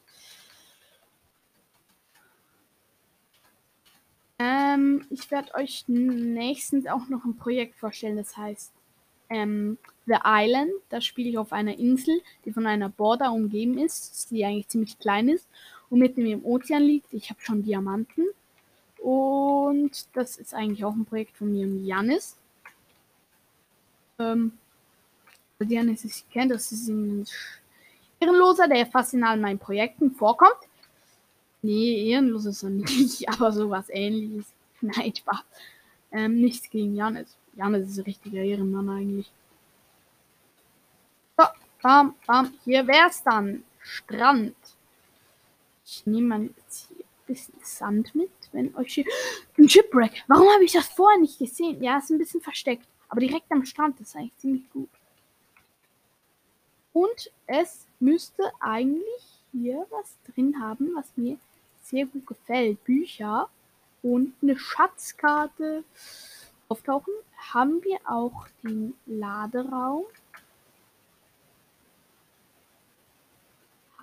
Ähm, 4.40 5.06
ich 5.10 5.30
werde 5.32 5.56
euch 5.56 5.86
nächstens 5.88 6.86
auch 6.86 7.10
noch 7.10 7.26
ein 7.26 7.38
Projekt 7.38 7.76
vorstellen, 7.76 8.18
das 8.18 8.38
heißt 8.38 8.72
ähm, 9.30 9.78
The 10.06 10.18
Island. 10.24 10.72
Da 10.90 11.02
spiele 11.02 11.30
ich 11.30 11.38
auf 11.38 11.52
einer 11.54 11.78
Insel, 11.78 12.22
die 12.46 12.52
von 12.52 12.68
einer 12.68 12.90
Border 12.90 13.32
umgeben 13.32 13.78
ist, 13.78 14.30
die 14.32 14.46
eigentlich 14.46 14.68
ziemlich 14.68 15.00
klein 15.00 15.30
ist 15.30 15.48
und 15.90 16.00
mitten 16.00 16.26
im 16.26 16.46
Ozean 16.46 16.84
liegt. 16.84 17.14
Ich 17.14 17.30
habe 17.30 17.42
schon 17.42 17.64
Diamanten. 17.64 18.28
Und 19.00 20.08
das 20.14 20.38
ist 20.38 20.54
eigentlich 20.54 20.84
auch 20.86 20.96
ein 20.96 21.06
Projekt 21.06 21.38
von 21.38 21.52
mir 21.52 21.66
und 21.66 21.86
Janis. 21.86 22.38
Ähm, 24.20 24.54
Diana 25.66 25.96
sich 25.96 26.24
kennt, 26.30 26.52
das 26.52 26.72
ist 26.72 26.88
ein 26.88 27.26
Ehrenloser, 28.20 28.68
der 28.68 28.86
fast 28.86 29.14
in 29.14 29.24
all 29.24 29.38
meinen 29.38 29.60
Projekten 29.60 30.12
vorkommt. 30.12 30.58
Nee, 31.62 32.10
ehrenlos 32.12 32.46
ist 32.46 32.64
er 32.64 32.70
nicht, 32.72 33.28
aber 33.28 33.52
sowas 33.52 33.88
ähnliches. 33.90 34.54
Nein, 34.82 35.16
Spaß. 35.16 35.44
Ähm, 36.12 36.40
nichts 36.40 36.70
gegen 36.70 36.96
Janis. 36.96 37.36
Janis 37.56 37.90
ist 37.90 37.98
ein 37.98 38.04
richtiger 38.04 38.42
Ehrenmann 38.42 38.90
eigentlich. 38.90 39.32
So, 41.38 41.46
bam, 41.82 42.16
bam. 42.28 42.54
Hier 42.64 42.86
wär's 42.86 43.24
dann. 43.24 43.64
Strand. 43.80 44.56
Ich 45.86 46.06
nehme 46.06 46.28
mal 46.28 46.44
jetzt 46.44 46.90
hier 46.90 47.04
ein 47.04 47.26
bisschen 47.26 47.56
Sand 47.64 48.14
mit. 48.14 48.30
wenn 48.52 48.76
euch 48.76 49.04
ein 49.58 49.68
Shipwreck. 49.68 50.24
Warum 50.28 50.48
habe 50.50 50.64
ich 50.64 50.74
das 50.74 50.88
vorher 50.88 51.20
nicht 51.20 51.40
gesehen? 51.40 51.82
Ja, 51.82 51.98
ist 51.98 52.12
ein 52.12 52.20
bisschen 52.20 52.42
versteckt, 52.42 52.86
aber 53.10 53.22
direkt 53.22 53.52
am 53.52 53.66
Strand 53.66 54.00
ist 54.00 54.16
eigentlich 54.16 54.38
ziemlich 54.38 54.70
gut. 54.70 54.90
Und 56.98 57.32
es 57.46 57.86
müsste 58.00 58.52
eigentlich 58.60 59.44
hier 59.52 59.86
was 59.92 60.18
drin 60.26 60.60
haben, 60.60 60.96
was 60.96 61.16
mir 61.16 61.38
sehr 61.84 62.08
gut 62.08 62.26
gefällt. 62.26 62.84
Bücher 62.86 63.52
und 64.02 64.34
eine 64.42 64.58
Schatzkarte 64.58 65.84
auftauchen. 66.70 67.14
Haben 67.54 67.84
wir 67.84 68.00
auch 68.10 68.48
den 68.64 68.96
Laderaum. 69.06 70.06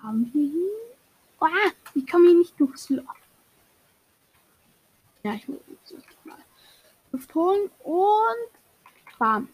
Haben 0.01 0.31
wir 0.33 0.49
hier? 0.49 0.71
Oh, 1.41 1.47
ich 1.97 2.07
komme 2.07 2.29
hier 2.29 2.39
nicht 2.39 2.61
durchs 2.61 2.91
Loch. 2.91 3.17
Ja, 5.25 5.35
ich 5.35 5.49
muss 5.49 5.59
mal 6.23 6.39
Luft 7.11 7.35
holen 7.35 7.73
und 7.83 9.19
bam. 9.19 9.49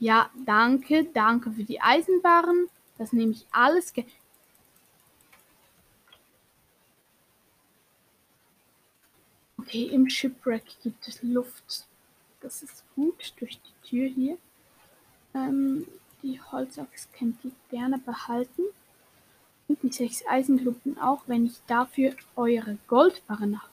Ja, 0.00 0.30
danke, 0.46 1.04
danke 1.12 1.52
für 1.52 1.62
die 1.62 1.80
Eisenbahn. 1.82 2.68
Das 2.96 3.12
nehme 3.12 3.32
ich 3.32 3.46
alles. 3.52 3.92
Okay, 9.58 9.84
im 9.84 10.08
Shipwreck 10.08 10.64
gibt 10.82 11.06
es 11.06 11.22
Luft. 11.22 11.86
Das 12.40 12.62
ist 12.62 12.82
gut 12.94 13.34
durch 13.38 13.60
die 13.60 13.88
Tür 13.88 14.08
hier. 14.08 14.38
Ähm, 15.34 15.86
die 16.22 16.40
Holzachs 16.40 17.08
könnt 17.12 17.44
ihr 17.44 17.52
gerne 17.68 17.98
behalten. 17.98 18.62
Und 19.68 19.82
die 19.82 19.92
sechs 19.92 20.24
Eisenklumpen 20.26 20.98
auch, 20.98 21.24
wenn 21.26 21.44
ich 21.44 21.60
dafür 21.66 22.14
eure 22.36 22.78
Goldbarren 22.88 23.60
habe. 23.60 23.69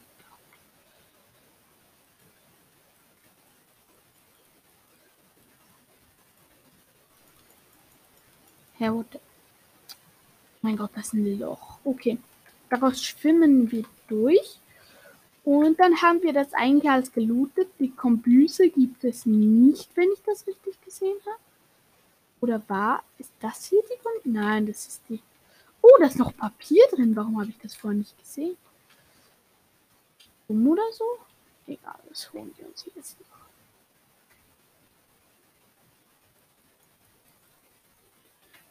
Ja, 8.79 8.93
what? 8.93 9.19
Mein 10.61 10.77
Gott, 10.77 10.91
das 10.95 11.07
ist 11.07 11.13
ein 11.13 11.39
Loch. 11.39 11.79
Okay. 11.83 12.17
Daraus 12.69 13.03
schwimmen 13.03 13.71
wir 13.71 13.85
durch. 14.07 14.59
Und 15.43 15.79
dann 15.79 16.01
haben 16.01 16.21
wir 16.23 16.33
das 16.33 16.53
eigentlich 16.53 16.89
alles 16.89 17.11
gelootet. 17.11 17.69
Die 17.79 17.91
Kombüse 17.91 18.69
gibt 18.69 19.03
es 19.03 19.25
nicht, 19.25 19.89
wenn 19.95 20.09
ich 20.13 20.21
das 20.23 20.45
richtig 20.45 20.79
gesehen 20.81 21.17
habe. 21.25 21.39
Oder 22.41 22.61
war, 22.67 23.03
ist 23.17 23.31
das 23.39 23.65
hier 23.65 23.81
die 23.83 24.01
Kombüse? 24.03 24.29
Nein, 24.29 24.65
das 24.67 24.87
ist 24.87 25.01
die. 25.07 25.21
Oh, 25.81 25.95
da 25.99 26.07
ist 26.07 26.19
noch 26.19 26.35
Papier 26.35 26.83
drin. 26.91 27.15
Warum 27.15 27.39
habe 27.39 27.49
ich 27.49 27.57
das 27.59 27.75
vorher 27.75 27.97
nicht 27.97 28.17
gesehen? 28.17 28.57
Um 30.47 30.67
oder 30.67 30.83
so? 30.91 31.05
Egal, 31.65 31.99
das 32.09 32.31
holen 32.33 32.53
wir 32.57 32.67
uns 32.67 32.85
jetzt 32.95 33.19
noch. 33.21 33.36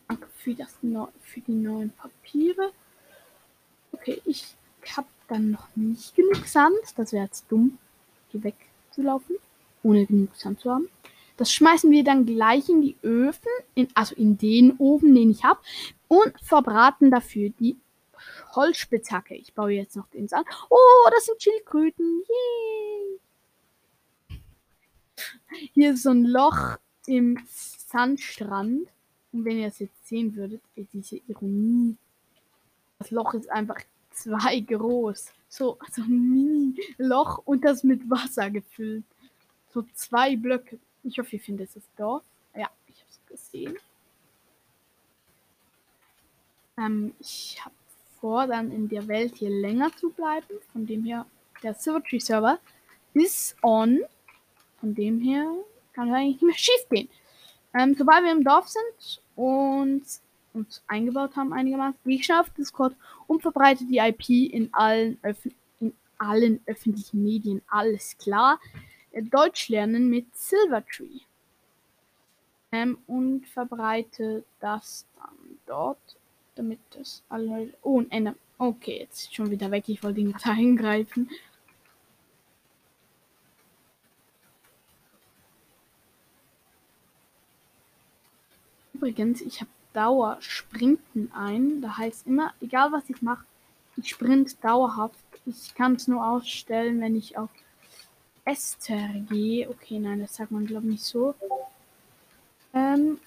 Danke 0.09 0.29
für, 0.37 0.55
das 0.55 0.77
Neu 0.83 1.07
für 1.21 1.41
die 1.41 1.55
neuen 1.55 1.91
Papiere. 1.91 2.73
Okay, 3.93 4.21
ich 4.25 4.55
habe 4.97 5.09
dann 5.29 5.51
noch 5.51 5.69
nicht 5.75 6.15
genug 6.15 6.47
Sand. 6.47 6.77
Das 6.97 7.13
wäre 7.13 7.25
jetzt 7.25 7.47
dumm, 7.49 7.79
hier 8.29 8.45
wegzulaufen, 8.45 9.37
ohne 9.83 10.07
genug 10.07 10.35
Sand 10.37 10.61
zu 10.61 10.71
haben. 10.71 10.89
Das 11.37 11.53
schmeißen 11.53 11.91
wir 11.91 12.05
dann 12.05 12.25
gleich 12.25 12.69
in 12.69 12.81
die 12.81 12.97
Öfen, 13.03 13.51
in, 13.75 13.89
also 13.95 14.15
in 14.15 14.39
den 14.39 14.77
Ofen, 14.79 15.15
den 15.15 15.31
ich 15.31 15.45
habe, 15.45 15.61
und 16.09 16.33
verbraten 16.41 17.11
dafür 17.11 17.51
die 17.61 17.77
Holzspitzhacke. 18.55 19.35
Ich 19.35 19.53
baue 19.55 19.73
jetzt 19.73 19.97
noch 19.97 20.09
den 20.09 20.29
Sand. 20.29 20.47
Oh, 20.71 21.11
das 21.11 21.27
sind 21.27 21.43
Schildkröten. 21.43 22.23
Yay! 22.29 23.21
Hier 25.73 25.93
ist 25.93 26.03
so 26.05 26.11
ein 26.11 26.25
Loch 26.25 26.79
im 27.07 27.39
Sandstrand. 27.47 28.89
Und 29.37 29.45
wenn 29.45 29.59
ihr 29.59 29.69
es 29.69 29.81
jetzt 29.81 30.09
sehen 30.09 30.35
würdet, 30.35 30.63
diese 30.95 31.17
Ironie. 31.29 31.95
Das 32.99 33.11
Loch 33.11 33.35
ist 33.35 33.51
einfach 33.51 33.79
zwei 34.11 34.61
groß. 34.61 35.31
So, 35.51 35.77
so 35.93 36.01
ein 36.01 36.31
Mini-Loch 36.31 37.43
und 37.45 37.63
das 37.63 37.85
mit 37.85 38.09
Wasser 38.09 38.51
gefüllt. 38.51 39.05
So 39.75 39.85
zwei 39.93 40.37
Blöcke. 40.37 40.79
Ich 41.03 41.19
hoffe, 41.19 41.37
ihr 41.37 41.43
findet 41.43 41.69
es 41.77 41.83
dort. 41.99 42.25
Ja, 42.55 42.71
ich 42.89 42.99
habe 42.99 43.11
es 43.11 43.27
gesehen. 43.27 43.77
Ähm, 46.79 47.13
ich 47.21 47.63
habe 47.63 47.75
vor, 48.19 48.47
dann 48.47 48.73
in 48.73 48.89
der 48.89 49.07
Welt 49.07 49.35
hier 49.35 49.51
länger 49.51 49.95
zu 49.97 50.09
bleiben. 50.09 50.47
Von 50.73 50.87
dem 50.87 51.05
her, 51.05 51.27
der 51.63 51.75
Silvertree 51.75 52.21
Server 52.21 52.59
ist 53.13 53.55
on. 53.63 54.01
Von 54.81 54.95
dem 54.95 55.21
her 55.21 55.53
kann 55.93 56.09
es 56.09 56.15
eigentlich 56.15 56.37
nicht 56.37 56.43
mehr 56.43 56.57
schief 56.57 56.89
gehen. 56.89 57.11
Ähm, 57.79 57.95
sobald 57.95 58.25
wir 58.25 58.33
im 58.33 58.43
Dorf 58.43 58.69
sind 58.69 59.21
und 59.37 60.03
uns 60.53 60.83
eingebaut 60.89 61.37
haben 61.37 61.53
einigermaßen, 61.53 62.01
gehe 62.05 62.17
ich 62.17 62.25
schnell 62.25 62.41
auf 62.41 62.51
Discord 62.51 62.97
und 63.27 63.43
verbreite 63.43 63.85
die 63.85 63.99
IP 63.99 64.53
in 64.53 64.73
allen, 64.73 65.19
Öf 65.23 65.49
in 65.81 65.93
allen 66.19 66.61
öffentlichen 66.67 67.23
Medien. 67.23 67.63
Alles 67.69 68.17
klar. 68.19 68.59
Äh, 69.13 69.23
Deutsch 69.23 69.69
lernen 69.69 70.09
mit 70.09 70.35
Silvertree. 70.35 71.21
Ähm, 72.73 72.99
und 73.07 73.47
verbreite 73.47 74.45
das 74.61 75.07
dann 75.17 75.59
dort, 75.67 76.17
damit 76.57 76.81
das 76.91 77.23
alle. 77.29 77.73
Oh, 77.83 78.03
Ende. 78.11 78.35
Okay, 78.59 79.01
jetzt 79.01 79.35
schon 79.35 79.51
wieder 79.51 79.71
weg. 79.71 79.85
Ich 79.89 80.03
wollte 80.03 80.21
ihn 80.21 80.33
gerade 80.33 80.59
eingreifen. 80.59 81.31
Übrigens, 88.97 89.43
ich 89.43 89.61
habe 89.61 89.71
Dauer 89.93 90.39
Sprinten 90.41 91.31
ein. 91.35 91.83
Da 91.83 91.99
heißt 91.99 92.27
immer, 92.27 92.55
egal 92.63 92.93
was 92.93 93.11
ich 93.11 93.21
mache, 93.21 93.45
ich 93.99 94.09
sprint 94.09 94.65
dauerhaft. 94.65 95.19
Ich 95.45 95.75
kann 95.75 95.97
es 95.97 96.09
nur 96.09 96.27
ausstellen, 96.27 96.99
wenn 97.03 97.15
ich 97.15 97.37
auf 97.37 97.51
Esther 98.47 99.11
gehe. 99.29 99.69
Okay, 99.69 99.99
nein, 99.99 100.21
das 100.21 100.37
sagt 100.37 100.51
man 100.51 100.65
glaube 100.65 100.87
ich 100.87 100.93
nicht 100.93 101.05
so. 101.05 101.35
Ähm, 102.73 103.19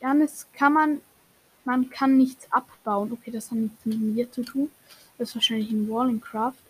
Janis 0.00 0.46
kann 0.52 0.74
man, 0.74 1.00
man 1.64 1.90
kann 1.90 2.16
nichts 2.16 2.46
abbauen. 2.52 3.10
Okay, 3.10 3.32
das 3.32 3.50
hat 3.50 3.58
nichts 3.58 3.84
mit 3.84 3.98
mir 3.98 4.30
zu 4.30 4.44
tun. 4.44 4.70
Das 5.18 5.30
ist 5.30 5.34
wahrscheinlich 5.34 5.72
in 5.72 5.90
Wallingcraft. 5.90 6.62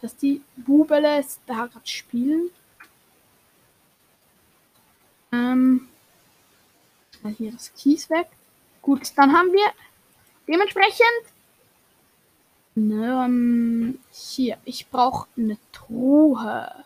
Dass 0.00 0.16
die 0.16 0.42
Bubele 0.56 1.24
da 1.46 1.66
gerade 1.66 1.86
spielen. 1.86 2.50
Ähm, 5.30 5.88
hier 7.30 7.52
das 7.52 7.72
Kies 7.74 8.10
weg. 8.10 8.28
Gut, 8.82 9.12
dann 9.16 9.32
haben 9.32 9.52
wir 9.52 9.66
dementsprechend 10.46 11.34
ähm, 12.76 13.98
hier. 14.10 14.58
Ich 14.64 14.88
brauche 14.88 15.28
eine 15.36 15.58
Truhe. 15.72 16.84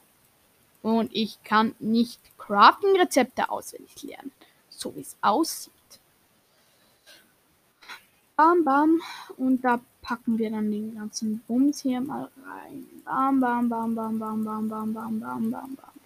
Und 0.83 1.11
ich 1.12 1.42
kann 1.42 1.74
nicht 1.81 2.20
Crafting-Rezepte 2.38 3.51
auswendig 3.51 4.03
lernen. 4.03 4.33
So 4.70 4.94
wie 4.94 5.01
es 5.01 5.16
aussieht. 5.20 5.72
Bam, 8.37 8.64
bam. 8.64 9.01
Und 9.37 9.62
da 9.64 9.81
packen 10.03 10.38
wir 10.38 10.51
dann 10.51 10.70
den 10.70 10.94
ganzen 10.94 11.40
Bums 11.48 11.83
hier 11.83 12.01
mal 12.01 12.31
rein. 12.46 12.87
Bam, 13.05 13.40
bam, 13.40 13.68
bam, 13.68 13.94
bam, 13.94 14.18
bam, 14.18 14.44
bam, 14.44 14.68
bam, 14.68 14.92
bam, 14.92 15.20
bam, 15.20 15.51
bam, 15.51 15.51
bam, 15.51 15.51
bam, 15.51 15.77
bam, 15.77 16.05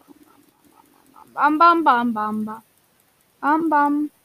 bam, 1.35 1.59
bam, 1.59 1.59
bam, 1.59 1.85
bam, 1.85 1.85
bam, 1.85 2.15
bam, 2.15 2.45
bam. 2.45 2.63
Bam, 3.41 3.69
bam, 3.69 3.69
bam. 3.69 4.22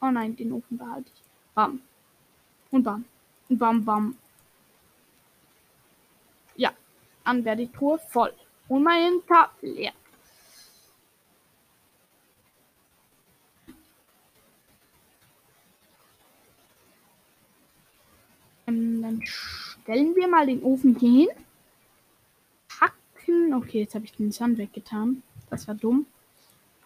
Oh 0.00 0.10
nein, 0.10 0.36
den 0.36 0.52
Ofen 0.52 0.78
behalte 0.78 1.10
ich. 1.12 1.22
Bam. 1.54 1.80
Und 2.70 2.84
bam. 2.84 3.04
Und 3.48 3.58
bam, 3.58 3.84
bam. 3.84 4.16
Ja. 6.54 6.72
Dann 7.24 7.44
werde 7.44 7.66
die 7.66 7.72
Truhe 7.72 7.98
voll. 7.98 8.32
Und 8.68 8.84
mein 8.84 9.14
Inventar 9.14 9.50
leer. 9.62 9.92
Ähm, 18.68 19.02
dann 19.02 19.22
stellen 19.24 20.14
wir 20.14 20.28
mal 20.28 20.46
den 20.46 20.62
Ofen 20.62 20.96
hier 20.98 21.26
hin. 21.26 21.44
Packen. 22.68 23.54
Okay, 23.54 23.80
jetzt 23.80 23.96
habe 23.96 24.04
ich 24.04 24.12
den 24.12 24.30
Sand 24.30 24.58
weggetan. 24.58 25.22
Das 25.50 25.66
war 25.66 25.74
dumm. 25.74 26.06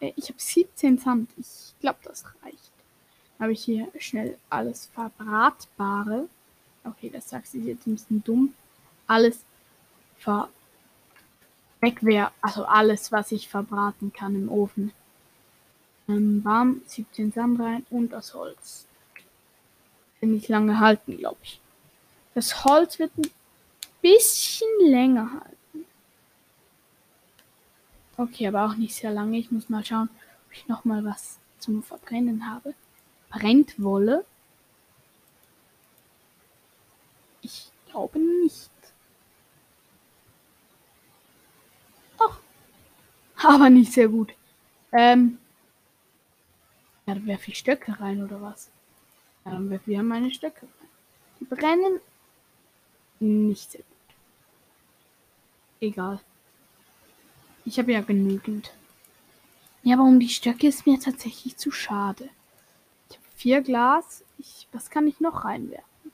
Äh, 0.00 0.12
ich 0.16 0.28
habe 0.28 0.38
17 0.38 0.98
Sand. 0.98 1.30
Ich 1.36 1.74
glaube, 1.80 1.98
das 2.04 2.24
reicht. 2.42 2.70
Habe 3.38 3.52
ich 3.52 3.64
hier 3.64 3.88
schnell 3.98 4.38
alles 4.50 4.90
Verbratbare. 4.92 6.28
Okay, 6.84 7.10
das 7.10 7.28
sagst 7.28 7.54
du 7.54 7.58
jetzt 7.58 7.86
ein 7.86 7.94
bisschen 7.94 8.24
dumm. 8.24 8.54
Alles 9.06 9.44
ver 10.18 10.48
Wegwehr, 11.80 12.30
also 12.42 12.64
alles, 12.64 13.10
was 13.10 13.32
ich 13.32 13.48
verbraten 13.48 14.12
kann 14.12 14.34
im 14.34 14.50
Ofen. 14.50 14.92
Ähm, 16.08 16.44
warm, 16.44 16.82
17 16.86 17.32
Sand 17.32 17.58
rein 17.58 17.86
und 17.88 18.12
das 18.12 18.34
Holz. 18.34 18.86
nicht 20.20 20.48
lange 20.48 20.78
halten, 20.78 21.16
glaube 21.16 21.38
ich. 21.42 21.60
Das 22.34 22.64
Holz 22.64 22.98
wird 22.98 23.16
ein 23.16 23.30
bisschen 24.02 24.68
länger 24.80 25.30
halten. 25.32 25.59
Okay, 28.20 28.48
aber 28.48 28.66
auch 28.66 28.76
nicht 28.76 28.94
sehr 28.94 29.12
lange. 29.12 29.38
Ich 29.38 29.50
muss 29.50 29.70
mal 29.70 29.82
schauen, 29.82 30.10
ob 30.46 30.52
ich 30.52 30.68
noch 30.68 30.84
mal 30.84 31.02
was 31.06 31.38
zum 31.58 31.82
Verbrennen 31.82 32.50
habe. 32.50 32.74
Brennt 33.30 33.82
Wolle? 33.82 34.26
Ich 37.40 37.70
glaube 37.90 38.18
nicht. 38.18 38.70
Doch. 42.18 42.40
Aber 43.42 43.70
nicht 43.70 43.90
sehr 43.90 44.08
gut. 44.08 44.34
Ähm. 44.92 45.38
Ja, 47.06 47.14
da 47.14 47.24
werfe 47.24 47.50
ich 47.50 47.58
Stöcke 47.58 47.98
rein 47.98 48.22
oder 48.22 48.42
was? 48.42 48.70
Ja, 49.46 49.52
dann 49.52 49.70
werfe 49.70 49.90
ich 49.90 50.02
meine 50.02 50.30
Stöcke 50.30 50.66
rein. 50.66 50.88
Die 51.40 51.44
brennen 51.46 52.00
nicht 53.18 53.70
sehr 53.70 53.80
gut. 53.80 54.16
Egal. 55.80 56.20
Ich 57.70 57.78
habe 57.78 57.92
ja 57.92 58.00
genügend. 58.00 58.72
Ja, 59.84 59.94
aber 59.94 60.02
um 60.02 60.18
die 60.18 60.28
Stöcke 60.28 60.66
ist 60.66 60.88
mir 60.88 60.98
tatsächlich 60.98 61.56
zu 61.56 61.70
schade. 61.70 62.28
Ich 63.08 63.16
habe 63.16 63.26
vier 63.36 63.62
Glas. 63.62 64.24
Ich, 64.38 64.66
was 64.72 64.90
kann 64.90 65.06
ich 65.06 65.20
noch 65.20 65.44
reinwerfen? 65.44 66.10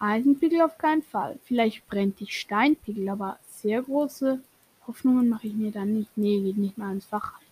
Eisenpickel 0.00 0.62
auf 0.62 0.78
keinen 0.78 1.04
Fall. 1.04 1.38
Vielleicht 1.44 1.86
brennt 1.86 2.18
die 2.18 2.26
Steinpickel, 2.26 3.08
aber 3.08 3.38
sehr 3.52 3.82
große 3.82 4.42
Hoffnungen 4.88 5.28
mache 5.28 5.46
ich 5.46 5.54
mir 5.54 5.70
dann 5.70 5.92
nicht. 5.92 6.10
Nee, 6.16 6.40
geht 6.40 6.58
nicht 6.58 6.76
mal 6.76 6.90
ins 6.90 7.06
Fach 7.06 7.34
rein. 7.34 7.46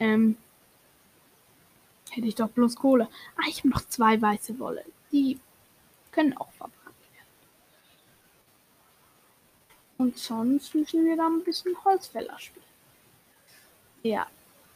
Ähm, 0.00 0.36
hätte 2.10 2.26
ich 2.26 2.34
doch 2.34 2.48
bloß 2.48 2.74
Kohle. 2.74 3.06
Ah, 3.36 3.46
ich 3.48 3.58
habe 3.58 3.68
noch 3.68 3.86
zwei 3.86 4.20
weiße 4.20 4.58
Wolle. 4.58 4.84
Die 5.12 5.38
können 6.10 6.36
auch 6.36 6.50
verbrannt 6.54 6.96
werden. 7.12 7.28
Und 10.02 10.18
sonst 10.18 10.74
müssen 10.74 11.04
wir 11.04 11.16
da 11.16 11.28
ein 11.28 11.44
bisschen 11.44 11.76
Holzfäller 11.84 12.36
spielen. 12.36 12.66
Ja, 14.02 14.26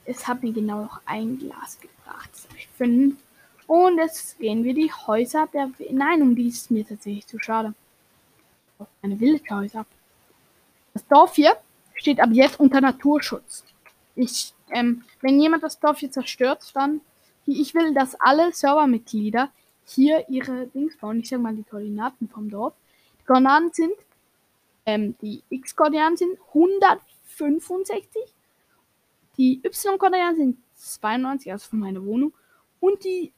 es 0.04 0.28
hat 0.28 0.40
mir 0.40 0.52
genau 0.52 0.82
noch 0.82 1.00
ein 1.04 1.36
Glas 1.36 1.80
gebracht. 1.80 2.30
Jetzt 2.32 2.48
habe 2.48 2.58
ich 2.58 2.68
fünf. 2.68 3.16
Und 3.66 3.98
jetzt 3.98 4.38
gehen 4.38 4.62
wir 4.62 4.72
die 4.72 4.92
Häuser 4.92 5.48
der. 5.52 5.72
Nein, 5.90 6.22
um 6.22 6.36
die 6.36 6.46
ist 6.46 6.70
mir 6.70 6.86
tatsächlich 6.86 7.26
zu 7.26 7.40
schade. 7.40 7.74
Eine 9.02 9.18
Wildhäuser. 9.18 9.84
Das 10.94 11.04
Dorf 11.08 11.34
hier 11.34 11.56
steht 11.94 12.20
ab 12.20 12.30
jetzt 12.30 12.60
unter 12.60 12.80
Naturschutz. 12.80 13.64
Ich, 14.14 14.52
ähm, 14.70 15.02
wenn 15.22 15.40
jemand 15.40 15.64
das 15.64 15.80
Dorf 15.80 15.98
hier 15.98 16.12
zerstört, 16.12 16.70
dann. 16.74 17.00
Ich 17.46 17.74
will, 17.74 17.94
dass 17.94 18.14
alle 18.20 18.52
Servermitglieder 18.52 19.50
hier 19.86 20.28
ihre 20.28 20.68
Dings 20.68 20.96
bauen. 20.96 21.18
Ich 21.18 21.28
sag 21.28 21.40
mal 21.40 21.56
die 21.56 21.64
Koordinaten 21.64 22.28
vom 22.28 22.48
Dorf. 22.48 22.74
Die 23.20 23.24
Koordinaten 23.24 23.72
sind, 23.72 23.92
ähm, 24.86 25.16
die 25.20 25.42
X-Koordinaten 25.50 26.16
sind 26.16 26.38
165. 26.48 28.22
Die 29.36 29.60
Y-Koordinaten 29.64 30.36
sind 30.36 30.58
92, 30.76 31.52
also 31.52 31.68
von 31.68 31.80
meiner 31.80 32.04
Wohnung. 32.04 32.32
Und 32.80 33.04
die 33.04 33.32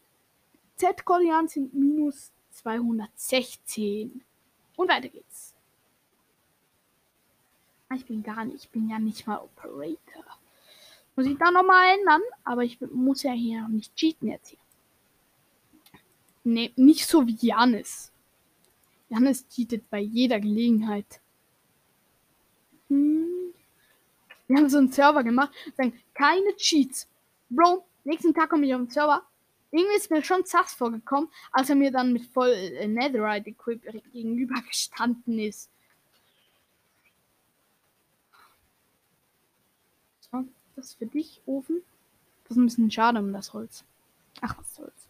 Z-Koordinaten 0.77 1.49
sind 1.49 1.75
minus 1.75 2.31
216. 2.51 4.23
Und 4.77 4.89
weiter 4.89 5.09
geht's. 5.09 5.55
Ah, 7.89 7.95
ich 7.95 8.05
bin 8.05 8.23
gar 8.23 8.45
nicht, 8.45 8.65
ich 8.65 8.69
bin 8.69 8.89
ja 8.89 8.99
nicht 8.99 9.27
mal 9.27 9.39
Operator. 9.39 10.25
Muss 11.17 11.27
ich 11.27 11.39
da 11.39 11.51
nochmal 11.51 11.99
ändern, 11.99 12.21
aber 12.45 12.63
ich 12.63 12.79
muss 12.93 13.23
ja 13.23 13.33
hier 13.33 13.67
nicht 13.69 13.97
cheaten 13.97 14.29
jetzt 14.29 14.51
hier. 14.51 14.59
Nee, 16.45 16.73
nicht 16.77 17.07
so 17.07 17.27
wie 17.27 17.37
Janis. 17.41 18.13
Janis 19.09 19.49
cheatet 19.49 19.89
bei 19.91 20.01
jeder 20.01 20.39
Gelegenheit. 20.39 21.21
Wir 22.89 24.57
haben 24.57 24.69
so 24.69 24.79
einen 24.79 24.93
Server 24.93 25.23
gemacht, 25.23 25.53
sagen, 25.77 25.99
keine 26.15 26.57
Cheats. 26.57 27.07
Bro, 27.51 27.85
nächsten 28.05 28.35
Tag 28.35 28.51
komme 28.51 28.67
ich 28.67 28.75
auf 28.75 28.81
den 28.81 28.91
Server. 28.91 29.23
Irgendwie 29.71 29.97
ist 29.97 30.11
mir 30.11 30.23
schon 30.23 30.45
sass 30.45 30.73
vorgekommen, 30.73 31.29
als 31.53 31.69
er 31.69 31.77
mir 31.77 31.91
dann 31.91 32.13
mit 32.13 32.25
voll 32.25 32.49
äh, 32.49 32.87
Netherite 32.87 33.51
Equip 33.51 33.83
gegenüber 34.13 34.55
gestanden 34.67 35.39
ist. 35.39 35.71
So, 40.31 40.45
das 40.77 40.87
ist 40.87 40.99
für 40.99 41.07
dich, 41.07 41.43
Ofen. 41.45 41.83
Das 42.45 42.53
ist 42.53 42.57
ein 42.57 42.67
bisschen 42.67 42.91
schade 42.91 43.19
um 43.19 43.33
das 43.33 43.53
Holz. 43.53 43.85
Ach, 44.41 44.57
was 44.59 44.75
soll's. 44.75 45.08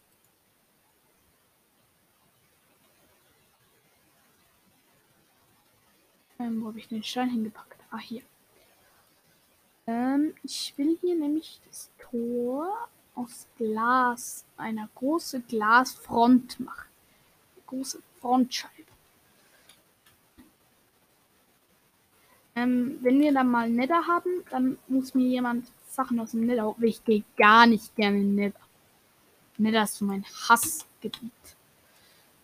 Ähm, 6.38 6.62
wo 6.62 6.68
habe 6.68 6.78
ich 6.78 6.88
den 6.88 7.02
Stein 7.02 7.30
hingepackt? 7.30 7.80
Ah, 7.90 7.98
hier. 7.98 8.22
Ähm, 9.86 10.34
ich 10.42 10.74
will 10.76 10.98
hier 11.00 11.16
nämlich 11.16 11.60
das 11.66 11.90
Tor 11.98 12.88
aus 13.14 13.46
Glas, 13.56 14.44
einer 14.56 14.88
großen 14.94 15.44
Glasfront 15.48 16.60
machen. 16.60 16.88
Eine 17.54 17.64
große 17.66 18.02
Frontscheibe. 18.20 18.74
Ähm, 22.54 22.98
wenn 23.02 23.20
wir 23.20 23.32
dann 23.32 23.50
mal 23.50 23.70
Nether 23.70 24.06
haben, 24.06 24.44
dann 24.50 24.78
muss 24.88 25.14
mir 25.14 25.26
jemand 25.26 25.70
Sachen 25.88 26.20
aus 26.20 26.32
dem 26.32 26.46
Nether. 26.46 26.74
Ich 26.80 27.04
gehe 27.04 27.24
gar 27.36 27.66
nicht 27.66 27.94
gerne 27.96 28.18
in 28.18 28.34
Nether. 28.34 28.60
Nether 29.58 29.84
ist 29.84 29.96
so 29.96 30.04
mein 30.04 30.24
Hassgebiet. 30.24 31.32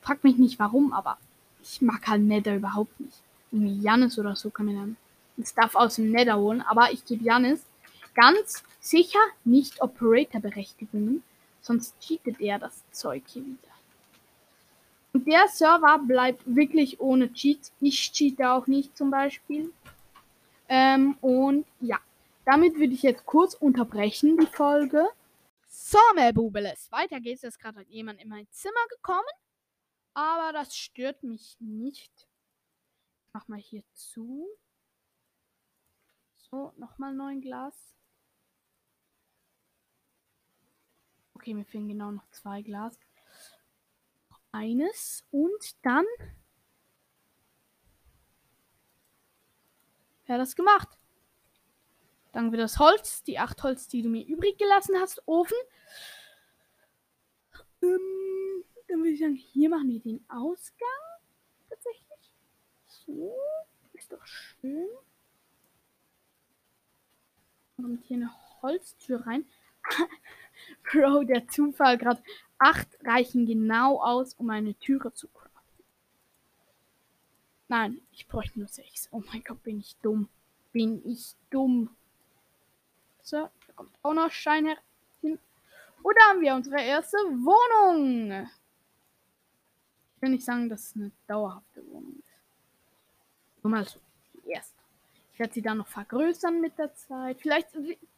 Frag 0.01 0.25
mich 0.25 0.37
nicht 0.37 0.59
warum, 0.59 0.93
aber 0.93 1.19
ich 1.63 1.83
mag 1.83 2.07
halt 2.07 2.23
Nether 2.23 2.57
überhaupt 2.57 2.99
nicht. 3.01 3.24
Janis 3.63 4.19
oder 4.19 4.37
so 4.37 4.51
kann 4.51 4.67
mir 4.67 4.75
dann 4.75 4.97
Stuff 5.43 5.75
aus 5.75 5.97
dem 5.97 6.11
Nether 6.11 6.37
holen, 6.37 6.63
aber 6.63 6.93
ich 6.93 7.05
gebe 7.05 7.25
Janis 7.25 7.65
ganz 8.15 8.63
sicher 8.81 9.19
nicht 9.45 9.81
Operator-Berechtigungen, 9.81 11.23
sonst 11.61 11.99
cheatet 12.01 12.41
er 12.41 12.59
das 12.59 12.83
Zeug 12.93 13.23
hier 13.27 13.45
wieder. 13.45 13.75
Und 15.13 15.29
der 15.29 15.47
Server 15.49 15.99
bleibt 15.99 16.43
wirklich 16.45 17.01
ohne 17.01 17.33
Cheats. 17.33 17.73
Ich 17.81 18.11
cheate 18.13 18.51
auch 18.51 18.67
nicht 18.67 18.97
zum 18.97 19.13
Beispiel. 19.13 19.73
Ähm, 20.69 21.17
und 21.21 21.67
ja, 21.81 21.99
damit 22.45 22.75
würde 22.75 22.95
ich 22.95 23.03
jetzt 23.03 23.25
kurz 23.25 23.55
unterbrechen, 23.55 24.37
die 24.37 24.47
Folge. 24.47 25.07
So, 25.69 25.99
Melbubeles, 26.17 26.91
weiter 26.91 27.21
geht's. 27.21 27.43
Jetzt 27.43 27.61
gerade 27.61 27.81
hat 27.81 27.89
jemand 27.89 28.21
in 28.21 28.29
mein 28.29 28.49
Zimmer 28.51 28.87
gekommen. 28.91 29.23
Aber 30.15 30.53
das 30.53 30.77
stört 30.77 31.23
mich 31.23 31.57
nicht. 31.61 32.27
Mach 33.35 33.49
mal 33.49 33.59
hier 33.59 33.83
zu. 33.93 34.47
So, 36.35 36.73
nochmal 36.77 37.13
neun 37.13 37.41
Glas. 37.41 37.75
Okay, 41.35 41.53
mir 41.53 41.65
fehlen 41.65 41.89
genau 41.89 42.13
noch 42.13 42.31
zwei 42.31 42.63
Glas. 42.63 42.97
Eines 44.53 45.27
und 45.33 45.85
dann. 45.85 46.07
Wer 50.27 50.37
hat 50.37 50.41
das 50.41 50.55
gemacht? 50.55 50.97
Dann 52.31 52.53
wird 52.53 52.63
das 52.63 52.79
Holz, 52.79 53.25
die 53.25 53.41
acht 53.41 53.61
Holz, 53.65 53.89
die 53.89 54.03
du 54.03 54.11
mir 54.11 54.25
übrig 54.25 54.57
gelassen 54.59 54.95
hast, 55.01 55.21
Ofen. 55.27 55.59
Ähm, 57.83 58.65
dann 58.87 58.99
würde 58.99 59.11
ich 59.11 59.19
sagen, 59.19 59.35
hier 59.35 59.71
machen 59.71 59.89
wir 59.89 60.01
den 60.01 60.25
Ausgang. 60.29 61.14
So. 63.07 63.33
Ist 63.93 64.13
doch 64.13 64.27
schön. 64.27 64.89
Kommt 67.77 68.05
hier 68.05 68.17
eine 68.17 68.31
Holztür 68.63 69.27
rein. 69.27 69.45
Bro, 70.85 71.25
der 71.25 71.47
Zufall 71.49 71.99
gerade. 71.99 72.23
Acht 72.59 72.89
reichen 73.05 73.47
genau 73.47 74.01
aus, 74.01 74.35
um 74.35 74.49
eine 74.51 74.75
Türe 74.75 75.13
zu 75.13 75.29
craften. 75.29 75.85
Nein, 77.69 78.01
ich 78.13 78.27
bräuchte 78.27 78.59
nur 78.59 78.69
sechs. 78.69 79.09
Oh 79.11 79.23
mein 79.27 79.43
Gott, 79.43 79.63
bin 79.63 79.81
ich 79.81 79.97
dumm. 79.97 80.29
Bin 80.73 81.03
ich 81.05 81.35
dumm. 81.51 81.95
So, 83.23 83.49
da 83.67 83.73
kommt 83.75 83.95
auch 84.03 84.15
noch 84.15 84.31
Stein 84.31 84.77
hin. 85.21 85.39
Und 86.03 86.17
da 86.19 86.29
haben 86.29 86.41
wir 86.41 86.55
unsere 86.55 86.81
erste 86.81 87.17
Wohnung. 87.17 88.49
Ich 90.17 90.23
will 90.23 90.31
nicht 90.31 90.45
sagen, 90.45 90.69
dass 90.69 90.91
es 90.91 90.97
eine 90.97 91.11
dauerhafte 91.27 91.85
Wohnung 91.89 92.17
ist. 92.19 92.24
Nur 93.65 93.71
mal 93.71 93.85
so. 93.85 93.99
Die 94.35 94.51
erste. 94.51 94.75
Ich 95.33 95.39
werde 95.41 95.55
sie 95.55 95.63
dann 95.63 95.79
noch 95.79 95.89
vergrößern 95.89 96.61
mit 96.61 96.79
der 96.79 96.95
Zeit. 96.95 97.41
Vielleicht 97.41 97.69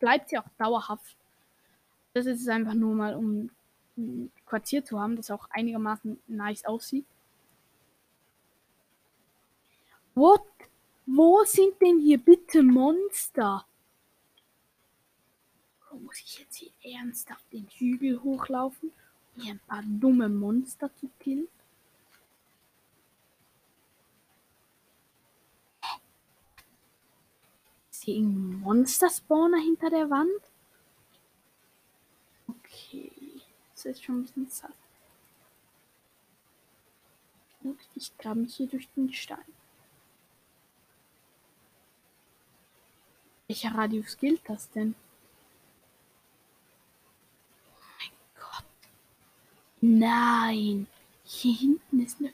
bleibt 0.01 0.29
sie 0.29 0.39
auch 0.39 0.49
dauerhaft. 0.59 1.17
Das 2.13 2.27
ist 2.27 2.49
einfach 2.49 2.75
nur 2.75 2.95
mal, 2.95 3.15
um 3.15 3.51
ein 3.97 4.33
Quartier 4.45 4.85
zu 4.85 5.01
haben, 5.01 5.17
das 5.17 5.31
auch 5.31 5.49
einigermaßen 5.51 6.21
nice 6.27 6.65
aussieht. 6.67 7.07
What? 10.15 10.43
Wo 11.07 11.45
sind 11.45 11.81
denn 11.81 12.01
hier 12.01 12.19
bitte 12.19 12.63
Monster? 12.63 13.65
Muss 16.03 16.21
ich 16.21 16.41
jetzt 16.41 16.57
hier 16.57 16.73
ernsthaft 16.99 17.51
den 17.53 17.69
Hügel 17.69 18.23
hochlaufen? 18.23 18.93
Hier 19.37 19.55
ein 19.55 19.61
paar 19.61 19.83
dumme 19.85 20.29
Monster 20.29 20.91
zu 20.97 21.09
killen. 21.21 21.49
Hier 28.07 28.17
irgendein 28.17 28.61
Monster-Spawner 28.61 29.59
hinter 29.59 29.91
der 29.91 30.09
Wand? 30.09 30.31
Okay. 32.49 33.13
Das 33.75 33.85
ist 33.85 34.05
schon 34.05 34.21
ein 34.21 34.23
bisschen 34.23 34.49
satt. 34.49 34.73
Ich 37.97 38.17
grabe 38.17 38.41
mich 38.41 38.55
hier 38.55 38.69
durch 38.69 38.89
den 38.97 39.13
Stein. 39.13 39.39
Welcher 43.49 43.75
Radius 43.75 44.17
gilt 44.17 44.41
das 44.49 44.71
denn? 44.71 44.95
Oh 47.69 47.83
mein 47.99 48.11
Gott. 48.37 48.65
Nein. 49.81 50.87
Hier 51.25 51.57
hinten 51.57 52.01
ist 52.01 52.21
eine. 52.21 52.33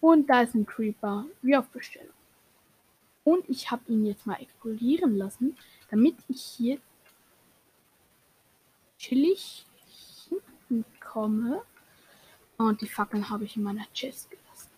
Und 0.00 0.28
da 0.28 0.42
ist 0.42 0.54
ein 0.54 0.66
Creeper. 0.66 1.24
Wie 1.40 1.56
auf 1.56 1.68
Bestellung. 1.68 2.13
Und 3.24 3.48
ich 3.48 3.70
habe 3.70 3.82
ihn 3.88 4.04
jetzt 4.04 4.26
mal 4.26 4.40
explodieren 4.40 5.16
lassen, 5.16 5.56
damit 5.90 6.16
ich 6.28 6.42
hier 6.42 6.78
chillig 8.98 9.66
hinten 10.28 10.84
komme. 11.00 11.62
Und 12.58 12.80
die 12.80 12.88
Fackeln 12.88 13.28
habe 13.28 13.44
ich 13.44 13.56
in 13.56 13.62
meiner 13.62 13.86
Chest 13.92 14.30
gelassen. 14.30 14.70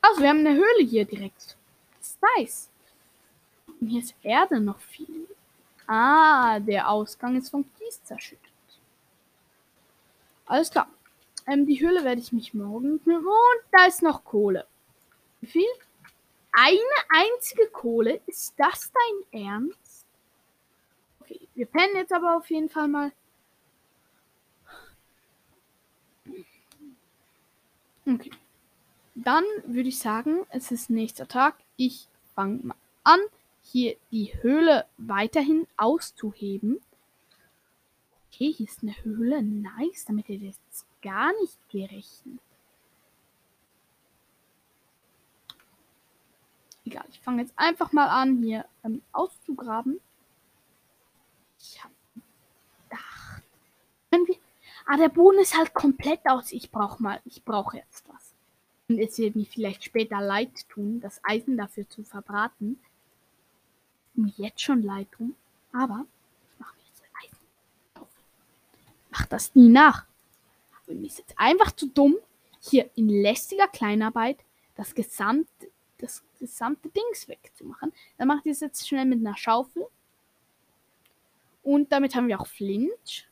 Also, 0.00 0.20
wir 0.20 0.28
haben 0.28 0.40
eine 0.40 0.54
Höhle 0.54 0.84
hier 0.88 1.04
direkt. 1.04 1.56
Das 1.98 2.08
ist 2.08 2.18
nice. 2.36 2.70
Und 3.80 3.88
hier 3.88 4.02
ist 4.02 4.14
Erde 4.22 4.60
noch 4.60 4.78
viel. 4.78 5.26
Ah, 5.86 6.58
der 6.60 6.88
Ausgang 6.88 7.36
ist 7.36 7.50
vom 7.50 7.64
Kies 7.78 8.02
zerschüttet. 8.04 8.40
Alles 10.46 10.70
klar. 10.70 10.88
Ähm, 11.46 11.66
die 11.66 11.80
Höhle 11.80 12.04
werde 12.04 12.20
ich 12.20 12.32
mich 12.32 12.54
morgen. 12.54 12.98
Und 12.98 13.26
da 13.72 13.86
ist 13.86 14.02
noch 14.02 14.24
Kohle. 14.24 14.66
Wie 15.40 15.46
viel? 15.46 15.66
Eine 16.58 16.80
einzige 17.10 17.66
Kohle? 17.68 18.22
Ist 18.26 18.54
das 18.56 18.90
dein 18.90 19.42
Ernst? 19.42 20.06
Okay, 21.20 21.46
wir 21.54 21.66
pennen 21.66 21.96
jetzt 21.96 22.14
aber 22.14 22.34
auf 22.34 22.48
jeden 22.48 22.70
Fall 22.70 22.88
mal. 22.88 23.12
Okay. 28.06 28.30
Dann 29.14 29.44
würde 29.66 29.90
ich 29.90 29.98
sagen, 29.98 30.46
es 30.48 30.70
ist 30.70 30.88
nächster 30.88 31.28
Tag. 31.28 31.56
Ich 31.76 32.08
fange 32.34 32.60
mal 32.62 32.76
an, 33.04 33.20
hier 33.62 33.96
die 34.10 34.32
Höhle 34.40 34.86
weiterhin 34.96 35.66
auszuheben. 35.76 36.80
Okay, 38.28 38.50
hier 38.50 38.66
ist 38.66 38.82
eine 38.82 38.96
Höhle. 39.04 39.42
Nice. 39.42 40.06
Damit 40.06 40.28
hätte 40.28 40.44
ich 40.46 40.56
jetzt 40.56 40.86
gar 41.02 41.38
nicht 41.42 41.58
gerechnet. 41.68 42.40
Egal, 46.86 47.04
ich 47.10 47.18
fange 47.20 47.42
jetzt 47.42 47.52
einfach 47.56 47.92
mal 47.92 48.06
an, 48.06 48.42
hier 48.42 48.64
ähm, 48.84 49.02
auszugraben. 49.12 50.00
Ich 51.58 51.82
habe 51.82 51.92
gedacht. 52.84 53.42
Irgendwie. 54.12 54.38
Ah, 54.86 54.96
der 54.96 55.08
Boden 55.08 55.40
ist 55.40 55.56
halt 55.56 55.74
komplett 55.74 56.20
aus. 56.26 56.52
Ich 56.52 56.70
brauche 56.70 57.02
mal. 57.02 57.20
Ich 57.24 57.44
brauche 57.44 57.76
jetzt 57.76 58.08
was. 58.08 58.32
Und 58.88 59.00
es 59.00 59.18
wird 59.18 59.34
mir 59.34 59.46
vielleicht 59.46 59.82
später 59.82 60.20
leid 60.20 60.68
tun, 60.68 61.00
das 61.00 61.20
Eisen 61.24 61.56
dafür 61.56 61.88
zu 61.88 62.04
verbraten. 62.04 62.78
Mir 64.14 64.32
jetzt 64.36 64.62
schon 64.62 64.82
leid 64.82 65.10
tun. 65.10 65.34
Aber 65.72 66.06
ich 66.52 66.60
mache 66.60 66.76
mir 66.76 66.82
jetzt 66.88 67.02
Eisen 67.20 67.38
auf. 68.00 68.08
Mach 69.10 69.26
das 69.26 69.56
nie 69.56 69.68
nach. 69.68 70.06
Aber 70.84 70.94
mir 70.94 71.06
ist 71.06 71.18
jetzt 71.18 71.34
einfach 71.36 71.72
zu 71.72 71.88
dumm, 71.88 72.14
hier 72.60 72.88
in 72.94 73.08
lästiger 73.08 73.66
Kleinarbeit 73.66 74.38
das 74.76 74.94
gesamte, 74.94 75.48
das 75.98 76.22
gesamte 76.38 76.88
Dings 76.88 77.28
wegzumachen. 77.28 77.92
Dann 78.18 78.28
mache 78.28 78.40
ich 78.44 78.52
das 78.52 78.60
jetzt 78.60 78.88
schnell 78.88 79.04
mit 79.04 79.20
einer 79.20 79.36
Schaufel. 79.36 79.86
Und 81.62 81.90
damit 81.90 82.14
haben 82.14 82.28
wir 82.28 82.40
auch 82.40 82.46
Flint. 82.46 83.28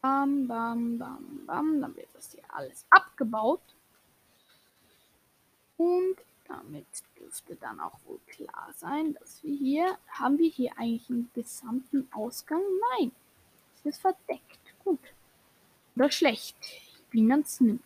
Bam, 0.00 0.48
bam, 0.48 0.98
bam, 0.98 1.46
bam. 1.46 1.80
Dann 1.80 1.94
wird 1.94 2.08
das 2.14 2.32
hier 2.32 2.42
alles 2.48 2.84
abgebaut. 2.90 3.62
Und 5.76 6.16
damit 6.48 6.86
dürfte 7.18 7.56
dann 7.56 7.80
auch 7.80 7.98
wohl 8.04 8.18
klar 8.26 8.70
sein, 8.76 9.14
dass 9.14 9.42
wir 9.42 9.54
hier, 9.56 9.98
haben 10.08 10.38
wir 10.38 10.50
hier 10.50 10.72
eigentlich 10.76 11.08
einen 11.08 11.30
gesamten 11.34 12.08
Ausgang? 12.12 12.62
Nein, 12.98 13.12
es 13.74 13.86
ist 13.86 14.00
verdeckt. 14.00 14.60
Gut. 14.84 15.00
Oder 15.96 16.10
schlecht, 16.10 16.56
wie 17.10 17.22
man 17.22 17.40
es 17.40 17.60
nimmt. 17.60 17.82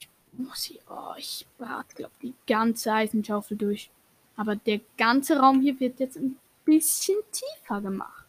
Ich 0.00 0.08
muss 0.32 0.64
hier, 0.64 0.80
oh, 0.88 1.14
ich 1.16 1.46
brat, 1.58 1.94
glaube 1.94 2.14
die 2.22 2.34
ganze 2.46 2.92
Eisenschaufel 2.92 3.56
durch. 3.56 3.90
Aber 4.36 4.56
der 4.56 4.80
ganze 4.96 5.38
Raum 5.38 5.60
hier 5.60 5.78
wird 5.80 6.00
jetzt 6.00 6.16
ein 6.16 6.36
bisschen 6.64 7.18
tiefer 7.30 7.80
gemacht. 7.80 8.24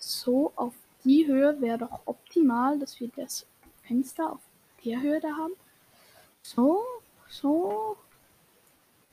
so 0.00 0.52
auf 0.56 0.74
die 1.04 1.26
Höhe 1.26 1.60
wäre 1.60 1.78
doch 1.78 2.00
optimal, 2.06 2.78
dass 2.78 3.00
wir 3.00 3.08
das 3.16 3.46
Fenster 3.86 4.32
auf 4.32 4.40
der 4.84 5.00
Höhe 5.00 5.20
da 5.20 5.30
haben. 5.36 5.54
So, 6.42 6.82
so. 7.28 7.96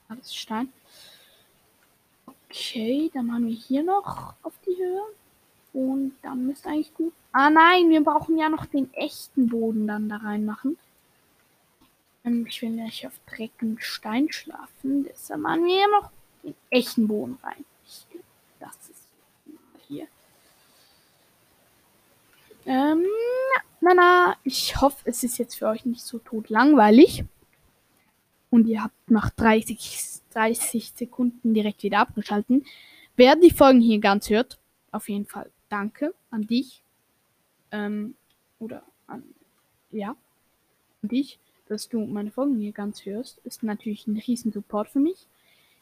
Alles 0.07 0.35
Stein. 0.35 0.71
Okay, 2.25 3.11
dann 3.13 3.27
machen 3.27 3.47
wir 3.47 3.55
hier 3.55 3.83
noch 3.83 4.33
auf 4.41 4.53
die 4.65 4.75
Höhe. 4.77 5.01
Und 5.73 6.15
dann 6.21 6.47
müsste 6.47 6.69
eigentlich 6.69 6.93
gut. 6.93 7.13
Ah 7.31 7.49
nein, 7.49 7.89
wir 7.89 8.03
brauchen 8.03 8.37
ja 8.37 8.49
noch 8.49 8.65
den 8.65 8.91
echten 8.93 9.47
Boden 9.47 9.85
dann 9.85 10.09
da 10.09 10.17
reinmachen. 10.17 10.77
Ähm, 12.23 12.45
ich 12.47 12.61
will 12.61 12.69
nicht 12.69 13.05
auf 13.05 13.13
Dreck 13.27 13.51
und 13.61 13.83
Stein 13.83 14.31
schlafen. 14.31 15.03
Deshalb 15.03 15.41
machen 15.41 15.65
wir 15.65 15.79
ja 15.79 15.87
noch 15.87 16.09
den 16.43 16.55
echten 16.69 17.07
Boden 17.07 17.37
rein. 17.43 17.65
Das 18.59 18.75
ist 18.89 19.07
hier. 19.87 20.07
Ähm, 22.65 23.05
na, 23.81 23.93
na, 23.93 24.35
ich 24.43 24.81
hoffe, 24.81 24.97
es 25.05 25.23
ist 25.23 25.37
jetzt 25.37 25.55
für 25.55 25.67
euch 25.67 25.85
nicht 25.85 26.01
so 26.01 26.17
tot 26.19 26.49
langweilig. 26.49 27.23
Und 28.57 28.65
ihr 28.65 28.81
habt 28.81 29.11
nach 29.11 29.29
30, 29.29 30.23
30 30.33 30.93
Sekunden 30.95 31.53
direkt 31.53 31.83
wieder 31.83 31.99
abgeschalten. 31.99 32.65
Wer 33.15 33.35
die 33.35 33.51
Folgen 33.51 33.81
hier 33.81 33.99
ganz 33.99 34.31
hört, 34.31 34.57
auf 34.91 35.09
jeden 35.09 35.27
Fall 35.27 35.51
danke 35.69 36.15
an 36.31 36.47
dich. 36.47 36.81
Ähm, 37.71 38.15
oder 38.57 38.81
an, 39.05 39.21
ja, 39.91 40.15
an 41.03 41.09
dich, 41.09 41.37
dass 41.67 41.87
du 41.87 42.03
meine 42.07 42.31
Folgen 42.31 42.57
hier 42.57 42.71
ganz 42.71 43.05
hörst. 43.05 43.37
Ist 43.43 43.61
natürlich 43.61 44.07
ein 44.07 44.17
riesen 44.17 44.51
Support 44.51 44.89
für 44.89 45.01
mich. 45.01 45.27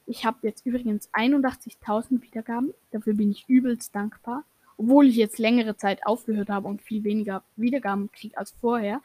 Ich 0.05 0.25
habe 0.25 0.39
jetzt 0.41 0.65
übrigens 0.65 1.07
81.000 1.13 2.21
Wiedergaben. 2.23 2.73
Dafür 2.91 3.13
bin 3.13 3.31
ich 3.31 3.45
übelst 3.47 3.95
dankbar 3.95 4.43
obwohl 4.77 5.07
ich 5.07 5.15
jetzt 5.15 5.39
längere 5.39 5.77
Zeit 5.77 6.05
aufgehört 6.05 6.49
habe 6.49 6.67
und 6.67 6.81
viel 6.81 7.03
weniger 7.03 7.43
Wiedergaben 7.55 8.11
kriege 8.11 8.37
als 8.37 8.51
vorher, 8.51 9.01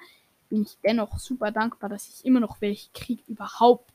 bin 0.50 0.62
ich 0.62 0.76
dennoch 0.84 1.18
super 1.18 1.50
dankbar, 1.50 1.88
dass 1.88 2.08
ich 2.08 2.24
immer 2.26 2.40
noch 2.40 2.60
welche 2.60 2.90
kriege 2.92 3.22
überhaupt. 3.26 3.90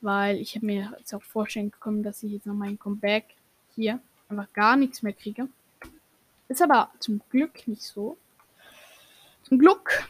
Weil 0.00 0.36
ich 0.36 0.54
habe 0.54 0.66
mir 0.66 0.94
jetzt 0.98 1.12
auch 1.12 1.22
vorstellen 1.22 1.72
können, 1.80 2.02
dass 2.02 2.22
ich 2.22 2.32
jetzt 2.32 2.46
noch 2.46 2.54
mein 2.54 2.78
Comeback 2.78 3.24
hier 3.74 4.00
einfach 4.28 4.50
gar 4.52 4.76
nichts 4.76 5.02
mehr 5.02 5.12
kriege. 5.12 5.48
Ist 6.48 6.62
aber 6.62 6.90
zum 7.00 7.20
Glück 7.30 7.66
nicht 7.66 7.82
so. 7.82 8.16
Zum 9.42 9.58
Glück. 9.58 10.08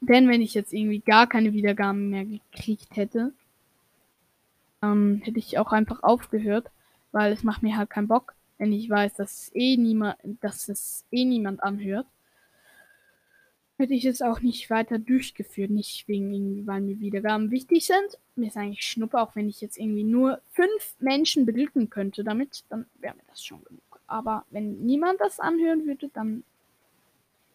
Denn 0.00 0.28
wenn 0.28 0.42
ich 0.42 0.54
jetzt 0.54 0.72
irgendwie 0.72 1.00
gar 1.00 1.26
keine 1.26 1.52
Wiedergaben 1.52 2.10
mehr 2.10 2.24
gekriegt 2.24 2.96
hätte, 2.96 3.32
ähm, 4.82 5.22
hätte 5.24 5.38
ich 5.38 5.58
auch 5.58 5.72
einfach 5.72 6.02
aufgehört, 6.02 6.70
weil 7.12 7.32
es 7.32 7.44
macht 7.44 7.62
mir 7.62 7.76
halt 7.76 7.90
keinen 7.90 8.08
Bock 8.08 8.34
wenn 8.60 8.74
ich 8.74 8.90
weiß, 8.90 9.14
dass 9.14 9.50
eh 9.54 9.78
niemand, 9.78 10.16
dass 10.42 10.68
es 10.68 11.06
eh 11.10 11.24
niemand 11.24 11.62
anhört, 11.62 12.06
hätte 13.80 13.94
ich 13.94 14.04
es 14.04 14.22
auch 14.22 14.40
nicht 14.40 14.70
weiter 14.70 14.98
durchgeführt. 14.98 15.70
Nicht 15.70 16.06
wegen 16.06 16.32
irgendwie, 16.32 16.66
weil 16.66 16.80
mir 16.80 17.00
Wiedergaben 17.00 17.50
wichtig 17.50 17.86
sind. 17.86 18.18
Mir 18.36 18.48
ist 18.48 18.56
eigentlich 18.56 18.86
Schnuppe, 18.86 19.20
auch 19.20 19.34
wenn 19.34 19.48
ich 19.48 19.60
jetzt 19.60 19.78
irgendwie 19.78 20.04
nur 20.04 20.40
fünf 20.50 20.94
Menschen 21.00 21.46
beglücken 21.46 21.90
könnte 21.90 22.22
damit, 22.22 22.64
dann 22.68 22.86
wäre 23.00 23.16
mir 23.16 23.24
das 23.28 23.44
schon 23.44 23.64
genug. 23.64 24.00
Aber 24.06 24.44
wenn 24.50 24.84
niemand 24.86 25.20
das 25.20 25.40
anhören 25.40 25.86
würde, 25.86 26.08
dann 26.12 26.44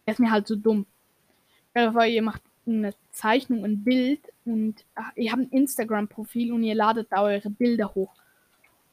wäre 0.06 0.16
es 0.16 0.20
mir 0.20 0.32
halt 0.32 0.48
so 0.48 0.56
dumm. 0.56 0.86
Weil 1.74 2.12
ihr 2.12 2.22
macht 2.22 2.42
eine 2.66 2.94
Zeichnung, 3.12 3.64
ein 3.64 3.84
Bild 3.84 4.22
und 4.46 4.86
ach, 4.96 5.12
ihr 5.16 5.32
habt 5.32 5.42
ein 5.42 5.50
Instagram-Profil 5.50 6.54
und 6.54 6.64
ihr 6.64 6.76
ladet 6.76 7.12
da 7.12 7.24
eure 7.24 7.50
Bilder 7.50 7.94
hoch. 7.94 8.14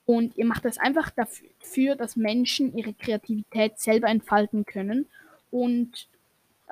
Und 0.04 0.36
ihr 0.36 0.44
macht 0.44 0.64
das 0.64 0.78
einfach 0.78 1.10
dafür, 1.10 1.94
dass 1.96 2.16
Menschen 2.16 2.76
ihre 2.76 2.92
Kreativität 2.92 3.78
selber 3.78 4.08
entfalten 4.08 4.66
können. 4.66 5.06
Und 5.50 6.08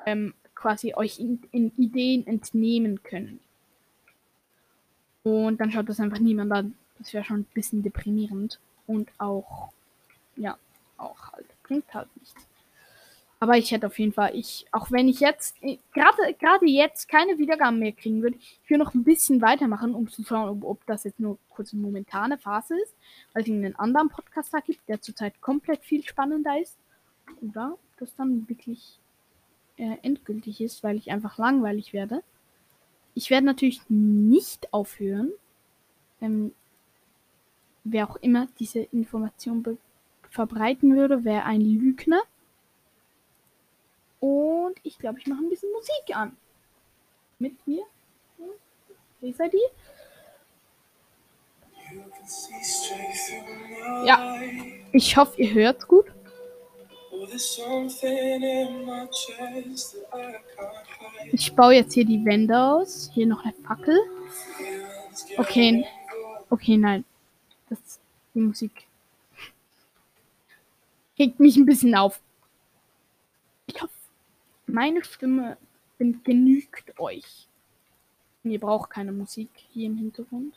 ähm, 0.05 0.33
quasi 0.61 0.93
euch 0.93 1.19
in, 1.19 1.41
in 1.51 1.71
Ideen 1.77 2.25
entnehmen 2.27 3.01
können. 3.03 3.39
Und 5.23 5.59
dann 5.59 5.71
schaut 5.71 5.89
das 5.89 5.99
einfach 5.99 6.19
niemand 6.19 6.51
an. 6.51 6.75
Das 6.99 7.13
wäre 7.13 7.23
schon 7.23 7.41
ein 7.41 7.47
bisschen 7.53 7.81
deprimierend. 7.81 8.59
Und 8.87 9.09
auch, 9.17 9.69
ja, 10.35 10.57
auch 10.97 11.31
halt, 11.31 11.45
bringt 11.63 11.91
halt 11.93 12.07
nichts. 12.17 12.47
Aber 13.39 13.57
ich 13.57 13.71
hätte 13.71 13.87
auf 13.87 13.97
jeden 13.97 14.13
Fall, 14.13 14.35
ich, 14.35 14.67
auch 14.71 14.91
wenn 14.91 15.07
ich 15.07 15.19
jetzt, 15.19 15.59
gerade, 15.61 16.33
gerade 16.39 16.67
jetzt 16.67 17.07
keine 17.07 17.39
Wiedergaben 17.39 17.79
mehr 17.79 17.91
kriegen 17.91 18.21
würde, 18.21 18.37
ich 18.37 18.69
würde 18.69 18.83
noch 18.83 18.93
ein 18.93 19.03
bisschen 19.03 19.41
weitermachen, 19.41 19.95
um 19.95 20.07
zu 20.07 20.23
schauen, 20.23 20.49
ob, 20.49 20.63
ob 20.63 20.85
das 20.85 21.05
jetzt 21.05 21.19
nur 21.19 21.39
kurz 21.49 21.73
eine 21.73 21.81
momentane 21.81 22.37
Phase 22.37 22.75
ist, 22.79 22.93
weil 23.33 23.41
es 23.41 23.49
einen 23.49 23.75
anderen 23.77 24.09
Podcaster 24.09 24.61
gibt, 24.61 24.87
der 24.87 25.01
zurzeit 25.01 25.41
komplett 25.41 25.83
viel 25.83 26.03
spannender 26.03 26.61
ist. 26.61 26.77
Oder 27.41 27.79
das 27.97 28.15
dann 28.15 28.47
wirklich 28.47 28.99
äh, 29.81 29.97
endgültig 30.03 30.61
ist, 30.61 30.83
weil 30.83 30.95
ich 30.95 31.11
einfach 31.11 31.39
langweilig 31.39 31.91
werde. 31.91 32.23
Ich 33.15 33.31
werde 33.31 33.47
natürlich 33.47 33.81
nicht 33.89 34.71
aufhören, 34.71 35.31
ähm, 36.21 36.53
wer 37.83 38.07
auch 38.07 38.15
immer 38.17 38.47
diese 38.59 38.79
Information 38.79 39.79
verbreiten 40.29 40.95
würde, 40.95 41.25
wäre 41.25 41.45
ein 41.45 41.61
Lügner. 41.61 42.21
Und 44.19 44.75
ich 44.83 44.99
glaube, 44.99 45.19
ich 45.19 45.25
mache 45.25 45.41
ein 45.41 45.49
bisschen 45.49 45.71
Musik 45.71 46.15
an. 46.15 46.37
Mit 47.39 47.65
mir. 47.65 47.83
Wie 49.19 49.33
seid 49.33 49.51
ihr? 49.55 49.69
Ja. 54.05 54.39
Ich 54.93 55.17
hoffe, 55.17 55.41
ihr 55.41 55.53
hört 55.55 55.87
gut. 55.87 56.05
Ich 61.31 61.55
baue 61.55 61.75
jetzt 61.75 61.93
hier 61.93 62.05
die 62.05 62.25
Wände 62.25 62.57
aus. 62.57 63.11
Hier 63.13 63.27
noch 63.27 63.43
eine 63.43 63.53
Fackel. 63.53 63.99
Okay. 65.37 65.85
Okay, 66.49 66.77
nein. 66.77 67.05
Das, 67.69 67.99
die 68.33 68.39
Musik 68.39 68.87
regt 71.21 71.39
mich 71.39 71.55
ein 71.55 71.65
bisschen 71.65 71.95
auf. 71.95 72.19
Ich 73.67 73.81
hoffe, 73.81 73.93
meine 74.65 75.03
Stimme 75.03 75.57
genügt 75.99 76.99
euch. 76.99 77.47
Ihr 78.43 78.59
braucht 78.59 78.89
keine 78.89 79.11
Musik 79.11 79.49
hier 79.71 79.85
im 79.85 79.97
Hintergrund. 79.97 80.55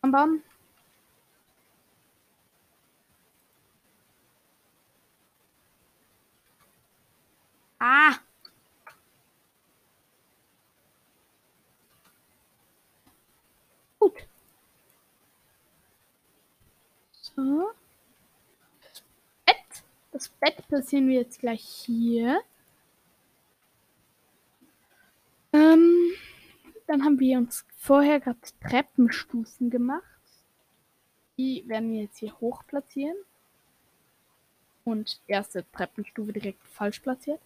Bam, 0.00 0.10
bam. 0.10 0.42
Ah! 7.78 8.18
Gut. 13.98 14.26
So. 17.12 17.70
Das 18.82 19.02
Bett. 19.44 19.84
Das 20.12 20.28
Bett 20.28 20.68
platzieren 20.68 21.08
wir 21.08 21.20
jetzt 21.20 21.40
gleich 21.40 21.62
hier. 21.62 22.40
Ähm, 25.52 26.12
dann 26.86 27.04
haben 27.04 27.18
wir 27.18 27.38
uns 27.38 27.66
vorher 27.76 28.20
gerade 28.20 28.38
Treppenstufen 28.60 29.70
gemacht. 29.70 30.02
Die 31.36 31.64
werden 31.66 31.92
wir 31.92 32.02
jetzt 32.02 32.18
hier 32.18 32.38
hoch 32.40 32.62
platzieren. 32.66 33.16
Und 34.84 35.20
erste 35.26 35.64
Treppenstufe 35.72 36.32
direkt 36.32 36.62
falsch 36.62 37.00
platziert. 37.00 37.40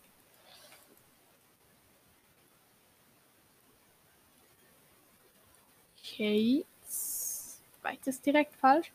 Okay. 6.21 6.66
Zweites 6.87 8.21
direkt 8.21 8.55
falsch. 8.57 8.93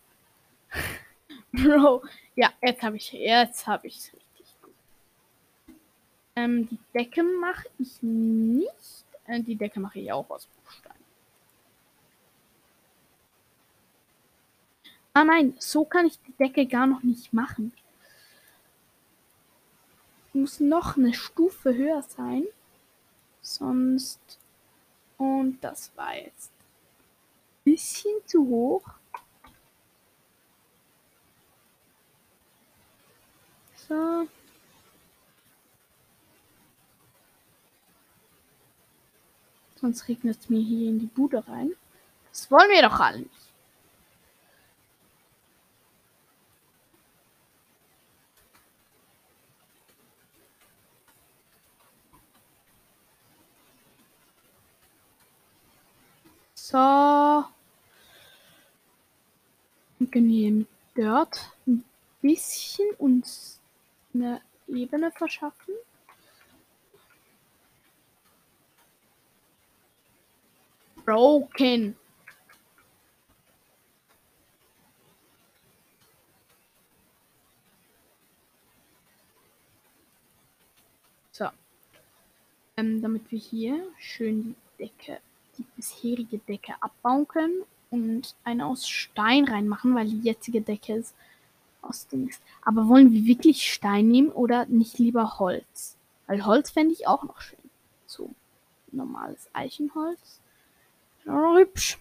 Bro. 1.51 2.03
Ja, 2.35 2.53
jetzt 2.61 2.83
habe 2.83 2.97
ich 2.97 3.11
jetzt 3.13 3.65
habe 3.65 3.87
ich 3.87 3.97
es 3.97 4.13
richtig 4.13 4.55
gut. 4.61 4.75
Ähm, 6.35 6.67
die 6.69 6.77
Decke 6.93 7.23
mache 7.23 7.67
ich 7.79 7.97
nicht. 8.03 9.05
Äh, 9.25 9.41
die 9.41 9.55
Decke 9.55 9.79
mache 9.79 10.01
ich 10.01 10.11
auch 10.11 10.29
aus 10.29 10.45
Bruchstein. 10.45 10.93
Ah 15.13 15.23
nein, 15.23 15.55
so 15.57 15.83
kann 15.83 16.05
ich 16.05 16.19
die 16.27 16.33
Decke 16.33 16.67
gar 16.67 16.85
noch 16.85 17.01
nicht 17.01 17.33
machen. 17.33 17.73
Muss 20.31 20.59
noch 20.59 20.95
eine 20.95 21.15
Stufe 21.15 21.73
höher 21.73 22.03
sein. 22.03 22.43
Sonst. 23.41 24.37
Und 25.17 25.59
das 25.63 25.91
war 25.95 26.15
jetzt 26.15 26.54
bisschen 27.65 28.25
zu 28.25 28.47
hoch. 28.47 28.87
So. 33.75 34.27
Sonst 39.81 40.07
regnet 40.07 40.39
es 40.39 40.49
mir 40.49 40.61
hier 40.61 40.89
in 40.89 40.99
die 40.99 41.05
Bude 41.07 41.45
rein. 41.47 41.73
Das 42.31 42.49
wollen 42.49 42.69
wir 42.69 42.81
doch 42.81 42.99
alle 42.99 43.19
nicht. 43.19 43.31
So. 56.55 57.54
Wir 59.99 60.07
können 60.07 60.29
hier 60.29 60.51
mit 60.51 60.67
Dirt 60.97 61.51
ein 61.67 61.83
bisschen 62.21 62.89
uns 62.97 63.59
eine 64.13 64.41
Ebene 64.67 65.11
verschaffen. 65.11 65.75
broken. 71.05 71.95
So. 81.31 81.49
Ähm, 82.77 83.01
damit 83.01 83.29
wir 83.31 83.39
hier 83.39 83.87
schön 83.99 84.55
die 84.77 84.83
Decke, 84.85 85.19
die 85.57 85.65
bisherige 85.75 86.39
Decke 86.39 86.73
abbauen 86.81 87.27
können 87.27 87.63
und 88.03 88.35
eine 88.43 88.65
aus 88.65 88.87
Stein 88.87 89.45
reinmachen, 89.45 89.95
weil 89.95 90.07
die 90.07 90.19
jetzige 90.19 90.61
Decke 90.61 90.95
ist 90.95 91.15
aus 91.81 92.07
Dings. 92.07 92.39
Aber 92.63 92.87
wollen 92.87 93.11
wir 93.11 93.25
wirklich 93.25 93.71
Stein 93.71 94.07
nehmen 94.07 94.29
oder 94.29 94.65
nicht 94.65 94.99
lieber 94.99 95.39
Holz? 95.39 95.97
Weil 96.27 96.45
Holz 96.45 96.71
fände 96.71 96.93
ich 96.93 97.07
auch 97.07 97.23
noch 97.23 97.41
schön. 97.41 97.59
So 98.05 98.29
normales 98.91 99.47
Eichenholz. 99.53 100.39
Hübsch. 101.25 101.97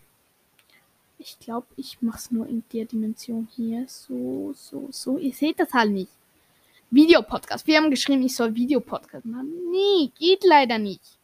Ich 1.18 1.38
glaube, 1.38 1.66
ich 1.76 2.02
mache 2.02 2.18
es 2.18 2.30
nur 2.30 2.46
in 2.46 2.64
der 2.72 2.84
Dimension 2.84 3.48
hier. 3.54 3.86
So, 3.88 4.52
so, 4.54 4.88
so. 4.90 5.18
Ihr 5.18 5.32
seht 5.32 5.58
das 5.58 5.72
halt 5.72 5.92
nicht. 5.92 6.10
Videopodcast. 6.90 7.66
Wir 7.66 7.78
haben 7.78 7.90
geschrieben, 7.90 8.22
ich 8.22 8.36
soll 8.36 8.54
Videopodcast 8.54 9.24
machen. 9.24 9.50
Nee, 9.70 10.10
geht 10.18 10.44
leider 10.44 10.78
nicht. 10.78 11.18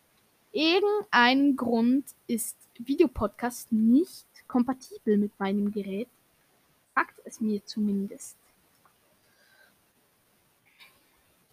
Irgendein 0.52 1.56
Grund 1.56 2.04
ist 2.26 2.56
Videopodcast 2.78 3.70
nicht 3.72 4.26
kompatibel 4.50 5.16
mit 5.16 5.38
meinem 5.38 5.70
Gerät. 5.70 6.08
Sagt 6.94 7.20
es 7.24 7.40
mir 7.40 7.64
zumindest. 7.64 8.36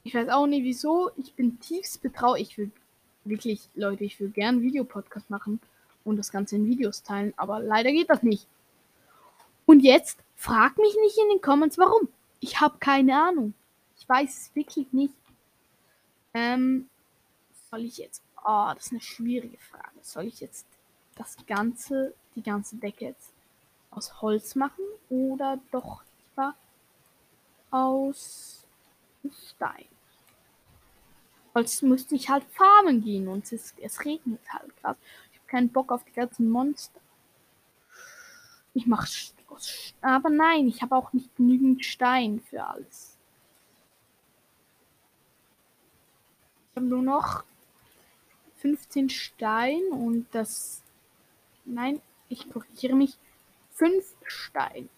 Ich 0.04 0.16
weiß 0.16 0.30
auch 0.30 0.48
nicht 0.48 0.64
wieso. 0.64 1.12
Ich 1.16 1.34
bin 1.34 1.60
tiefst 1.60 2.02
betrauert. 2.02 2.40
Ich 2.40 2.58
will 2.58 2.72
wirklich, 3.24 3.70
Leute, 3.76 4.04
ich 4.04 4.20
will 4.20 4.30
gern 4.30 4.62
Videopodcast 4.62 5.30
machen 5.30 5.60
und 6.06 6.18
das 6.18 6.32
Ganze 6.32 6.56
in 6.56 6.66
Videos 6.66 7.04
teilen, 7.04 7.34
aber 7.38 7.60
leider 7.60 7.92
geht 7.92 8.10
das 8.10 8.24
nicht. 8.24 8.48
Und 9.66 9.82
jetzt 9.82 10.20
frag 10.36 10.78
mich 10.78 10.96
nicht 11.02 11.18
in 11.18 11.30
den 11.30 11.42
Comments, 11.42 11.78
warum. 11.78 12.08
Ich 12.40 12.62
habe 12.62 12.78
keine 12.80 13.22
Ahnung. 13.22 13.54
Ich 14.00 14.08
weiß 14.08 14.30
es 14.30 14.56
wirklich 14.56 14.92
nicht. 14.94 15.14
Ähm, 16.34 16.88
soll 17.70 17.82
ich 17.82 17.98
jetzt. 17.98 18.22
Oh, 18.46 18.72
das 18.74 18.86
ist 18.86 18.92
eine 18.94 19.02
schwierige 19.02 19.58
Frage. 19.58 20.00
Soll 20.02 20.26
ich 20.26 20.40
jetzt 20.40 20.66
das 21.16 21.36
ganze, 21.48 22.14
die 22.38 22.44
ganze 22.44 22.78
Decke 22.78 23.06
jetzt 23.06 23.34
aus 23.92 24.22
Holz 24.22 24.56
machen 24.56 24.86
oder 25.10 25.60
doch 25.72 26.04
lieber 26.30 26.56
aus 27.72 28.64
Stein? 29.50 29.86
Holz 31.54 31.82
müsste 31.82 32.16
ich 32.16 32.30
halt 32.30 32.46
farmen 32.52 33.04
gehen 33.04 33.28
und 33.28 33.52
es, 33.52 33.74
es 33.82 34.06
regnet 34.06 34.42
halt 34.54 34.76
gerade 34.78 35.00
keinen 35.48 35.70
Bock 35.70 35.92
auf 35.92 36.04
die 36.04 36.14
ganzen 36.14 36.50
Monster. 36.50 37.00
Ich 38.74 38.86
mach 38.86 39.08
aber 40.02 40.30
nein, 40.30 40.68
ich 40.68 40.82
habe 40.82 40.96
auch 40.96 41.14
nicht 41.14 41.36
genügend 41.36 41.84
Stein 41.84 42.42
für 42.42 42.64
alles. 42.64 43.18
habe 46.78 46.86
nur 46.86 47.02
noch 47.02 47.44
15 48.58 49.10
Stein 49.10 49.82
und 49.92 50.28
das. 50.32 50.84
Nein, 51.66 52.02
ich 52.30 52.50
korrigiere 52.50 52.96
mich. 52.96 53.18
5 53.72 54.06
Stein. 54.26 54.90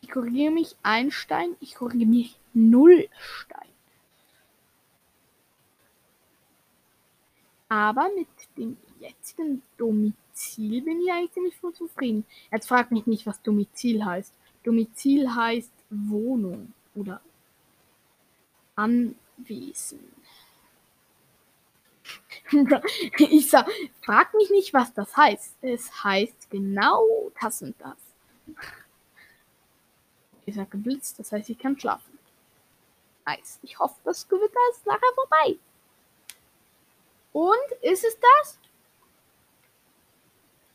Ich 0.00 0.10
korrigiere 0.10 0.52
mich 0.52 0.76
ein 0.82 1.10
Stein. 1.10 1.56
Ich 1.60 1.74
korrigiere 1.74 2.10
mich 2.10 2.38
0 2.54 3.08
Stein. 3.18 3.68
Aber 7.68 8.08
mit 8.16 8.28
dem 8.56 8.78
jetzigen 8.98 9.62
Domizil 9.76 10.82
bin 10.82 11.00
ich 11.00 11.12
eigentlich 11.12 11.32
ziemlich 11.32 11.56
voll 11.56 11.74
zufrieden. 11.74 12.24
Jetzt 12.50 12.68
fragt 12.68 12.92
mich 12.92 13.06
nicht, 13.06 13.26
was 13.26 13.42
Domizil 13.42 14.04
heißt. 14.04 14.32
Domizil 14.64 15.34
heißt 15.34 15.72
Wohnung 15.90 16.72
oder 16.94 17.20
Anwesen. 18.74 20.00
ich 23.18 23.50
sag, 23.50 23.68
frag 24.02 24.34
mich 24.34 24.50
nicht, 24.50 24.72
was 24.74 24.92
das 24.94 25.16
heißt. 25.16 25.56
Es 25.62 26.04
heißt 26.04 26.50
genau 26.50 27.30
das 27.40 27.62
und 27.62 27.74
das. 27.80 27.96
Ich 30.46 30.54
sag 30.54 30.70
geblitzt, 30.70 31.18
das 31.18 31.32
heißt, 31.32 31.50
ich 31.50 31.58
kann 31.58 31.78
schlafen. 31.78 32.18
Nice. 33.26 33.58
Ich 33.62 33.78
hoffe, 33.78 33.96
das 34.04 34.26
Gewitter 34.26 34.60
ist 34.72 34.86
nachher 34.86 35.12
vorbei. 35.14 35.58
Und 37.32 37.72
ist 37.82 38.04
es 38.04 38.18
das? 38.18 38.58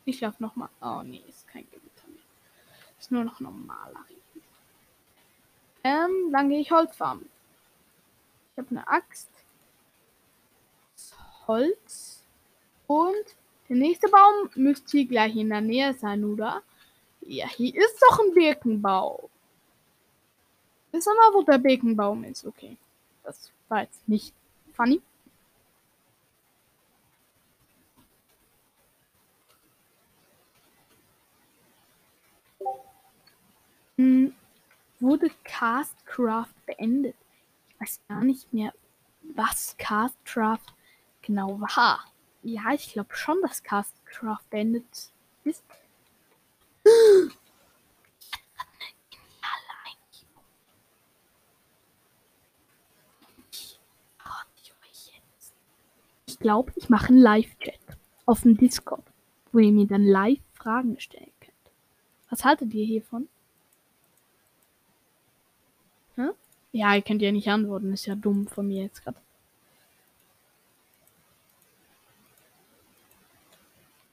Ich 0.04 0.18
schlafe 0.18 0.42
nochmal. 0.42 0.68
Oh 0.80 1.02
nee, 1.02 1.24
ist 1.28 1.48
kein 1.48 1.68
Gewitter 1.70 2.08
mehr. 2.08 2.22
Ist 2.98 3.10
nur 3.10 3.24
noch 3.24 3.40
normaler. 3.40 4.04
Ähm, 5.82 6.30
dann 6.32 6.48
gehe 6.48 6.60
ich 6.60 6.70
Holz 6.70 6.96
farmen. 6.96 7.28
Ich 8.52 8.58
habe 8.58 8.70
eine 8.70 8.86
Axt. 8.88 9.28
Holz. 11.46 12.22
Und 12.86 13.36
der 13.68 13.76
nächste 13.76 14.08
Baum 14.08 14.50
müsste 14.54 14.98
hier 14.98 15.06
gleich 15.06 15.36
in 15.36 15.48
der 15.48 15.60
Nähe 15.60 15.94
sein, 15.94 16.24
oder? 16.24 16.62
Ja, 17.22 17.48
hier 17.48 17.74
ist 17.74 18.02
doch 18.02 18.20
ein 18.20 18.34
Birkenbaum. 18.34 19.30
Wissen 20.92 21.12
wir, 21.12 21.34
wo 21.34 21.42
der 21.42 21.58
Birkenbaum 21.58 22.24
ist? 22.24 22.44
Okay. 22.44 22.76
Das 23.22 23.50
war 23.68 23.82
jetzt 23.82 24.06
nicht 24.08 24.34
funny. 24.74 25.00
Hm, 33.96 34.34
wurde 35.00 35.30
Castcraft 35.44 36.54
beendet? 36.66 37.16
Ich 37.68 37.80
weiß 37.80 38.00
gar 38.08 38.22
nicht 38.24 38.52
mehr, 38.52 38.72
was 39.22 39.76
Castcraft 39.78 40.74
genau 41.24 41.60
war. 41.60 42.04
Ja, 42.42 42.72
ich 42.74 42.92
glaube 42.92 43.14
schon, 43.16 43.40
dass 43.42 43.62
Castcraft 43.62 44.44
beendet 44.50 44.84
ist. 45.44 45.64
Ich 56.26 56.38
glaube, 56.38 56.72
ich 56.76 56.90
mache 56.90 57.08
einen 57.08 57.18
Live-Chat 57.18 57.80
auf 58.26 58.42
dem 58.42 58.56
Discord, 58.56 59.04
wo 59.52 59.58
ihr 59.58 59.72
mir 59.72 59.86
dann 59.86 60.04
live 60.04 60.40
Fragen 60.52 61.00
stellen 61.00 61.32
könnt. 61.40 61.52
Was 62.28 62.44
haltet 62.44 62.74
ihr 62.74 62.84
hiervon? 62.84 63.28
Hm? 66.16 66.32
Ja, 66.72 66.94
ihr 66.94 67.02
könnt 67.02 67.22
ja 67.22 67.32
nicht 67.32 67.48
antworten, 67.48 67.92
ist 67.92 68.06
ja 68.06 68.14
dumm 68.14 68.46
von 68.46 68.66
mir 68.66 68.82
jetzt 68.82 69.02
gerade. 69.02 69.23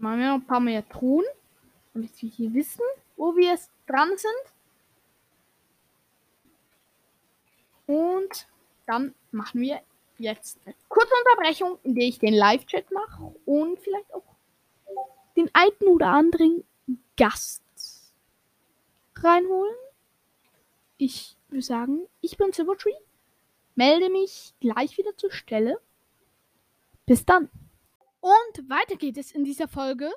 Machen 0.02 0.20
wir 0.20 0.28
noch 0.30 0.36
ein 0.36 0.48
paar 0.48 0.60
mehr 0.60 0.88
Truhen, 0.90 1.26
damit 1.94 2.20
wir 2.24 2.30
hier 2.30 2.52
wissen, 2.56 2.82
wo 3.18 3.36
wir 3.36 3.56
dran 3.86 4.10
sind. 4.18 4.54
Und 7.86 8.48
dann 8.88 9.14
machen 9.32 9.62
wir 9.62 9.80
jetzt 10.18 10.60
eine 10.66 10.74
kurze 10.90 11.14
Unterbrechung, 11.24 11.78
in 11.84 11.94
der 11.94 12.06
ich 12.06 12.18
den 12.18 12.34
Live-Chat 12.34 12.90
mache 12.90 13.36
und 13.46 13.80
vielleicht 13.80 14.12
auch 14.12 14.24
den 15.38 15.52
einen 15.54 15.88
oder 15.88 16.08
anderen 16.08 16.64
Gast 17.16 17.62
reinholen. 19.18 19.76
Ich 20.98 21.38
würde 21.50 21.62
sagen, 21.62 22.08
ich 22.22 22.38
bin 22.38 22.52
Silvertree, 22.54 22.96
melde 23.76 24.10
mich 24.10 24.56
gleich 24.62 24.98
wieder 24.98 25.16
zur 25.16 25.32
Stelle. 25.32 25.80
Bis 27.06 27.24
dann. 27.24 27.52
Und 28.22 28.70
weiter 28.70 28.96
geht 28.96 29.18
es 29.18 29.32
in 29.32 29.44
dieser 29.44 29.68
Folge 29.68 30.12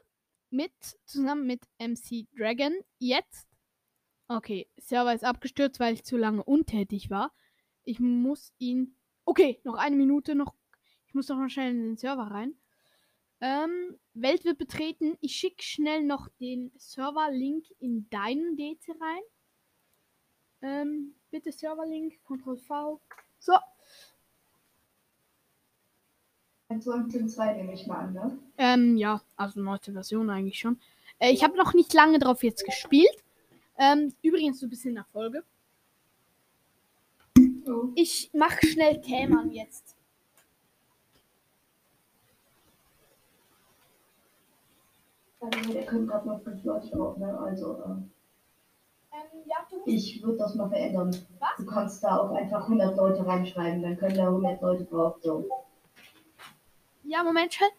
mit, 0.51 0.73
zusammen 1.05 1.47
mit 1.47 1.63
MC 1.79 2.27
Dragon. 2.37 2.75
Jetzt. 2.99 3.49
Okay, 4.29 4.69
Server 4.77 5.15
ist 5.15 5.25
abgestürzt, 5.25 5.81
weil 5.81 5.95
ich 5.95 6.05
zu 6.05 6.17
lange 6.17 6.45
untätig 6.45 7.11
war. 7.11 7.35
Ich 7.83 8.01
muss 8.01 8.53
ihn. 8.59 8.97
Okay, 9.25 9.61
noch 9.65 9.75
eine 9.75 9.97
Minute, 9.97 10.35
noch. 10.35 10.55
Ich 11.07 11.15
muss 11.15 11.29
noch 11.29 11.37
mal 11.37 11.49
schnell 11.49 11.71
in 11.71 11.83
den 11.83 11.97
Server 11.97 12.25
rein. 12.31 12.55
Ähm, 13.41 13.99
Welt 14.13 14.45
wird 14.45 14.59
betreten. 14.59 15.17
Ich 15.21 15.37
schicke 15.37 15.63
schnell 15.63 16.03
noch 16.03 16.29
den 16.41 16.73
Server-Link 16.77 17.67
in 17.79 18.09
deinen 18.11 18.57
DC 18.57 18.89
rein. 19.01 19.23
Ähm, 20.63 21.15
bitte 21.31 21.53
Server-Link, 21.53 22.21
Ctrl 22.25 22.57
V. 22.57 23.01
So, 23.39 23.53
1.2 26.81 27.57
nehme 27.57 27.73
ich 27.73 27.87
mal 27.87 27.99
an, 27.99 28.13
ne? 28.13 28.39
Ähm, 28.59 28.97
ja, 28.97 29.21
also 29.37 29.61
neueste 29.61 29.93
Version 29.93 30.31
eigentlich 30.31 30.59
schon. 30.59 30.79
Äh, 31.19 31.33
ich 31.33 31.45
habe 31.45 31.57
noch 31.57 31.75
nicht 31.75 31.93
lange 31.95 32.19
drauf 32.19 32.43
jetzt 32.43 32.65
gespielt. 32.65 33.25
Ähm, 33.79 34.13
übrigens, 34.23 34.61
du 34.61 34.69
bist 34.69 34.85
in 34.87 34.95
der 34.95 35.05
Folge. 35.05 35.43
Oh. 37.67 37.89
Ich 37.95 38.31
mach 38.33 38.61
schnell 38.63 39.01
Kämern 39.01 39.51
jetzt. 39.51 39.97
Also, 45.41 45.73
der 45.73 45.85
können 45.85 46.07
gerade 46.07 46.29
noch 46.29 46.43
fünf 46.43 46.65
Leute 46.65 46.89
drauf, 46.89 47.19
ne? 47.19 47.39
Also, 47.39 47.83
ähm, 47.85 48.11
ja, 49.47 49.57
ich 49.87 50.23
würde 50.23 50.39
das 50.39 50.55
mal 50.55 50.69
verändern. 50.69 51.11
Was? 51.39 51.51
Du 51.59 51.67
kannst 51.67 52.03
da 52.03 52.19
auch 52.19 52.31
einfach 52.31 52.63
100 52.63 52.97
Leute 52.97 53.27
reinschreiben, 53.27 53.83
dann 53.83 53.97
können 53.97 54.17
da 54.17 54.29
100 54.29 54.63
Leute 54.63 54.85
drauf. 54.85 55.17
So. 55.23 55.64
Ja, 57.05 57.23
Moment, 57.23 57.53
schnell. 57.55 57.71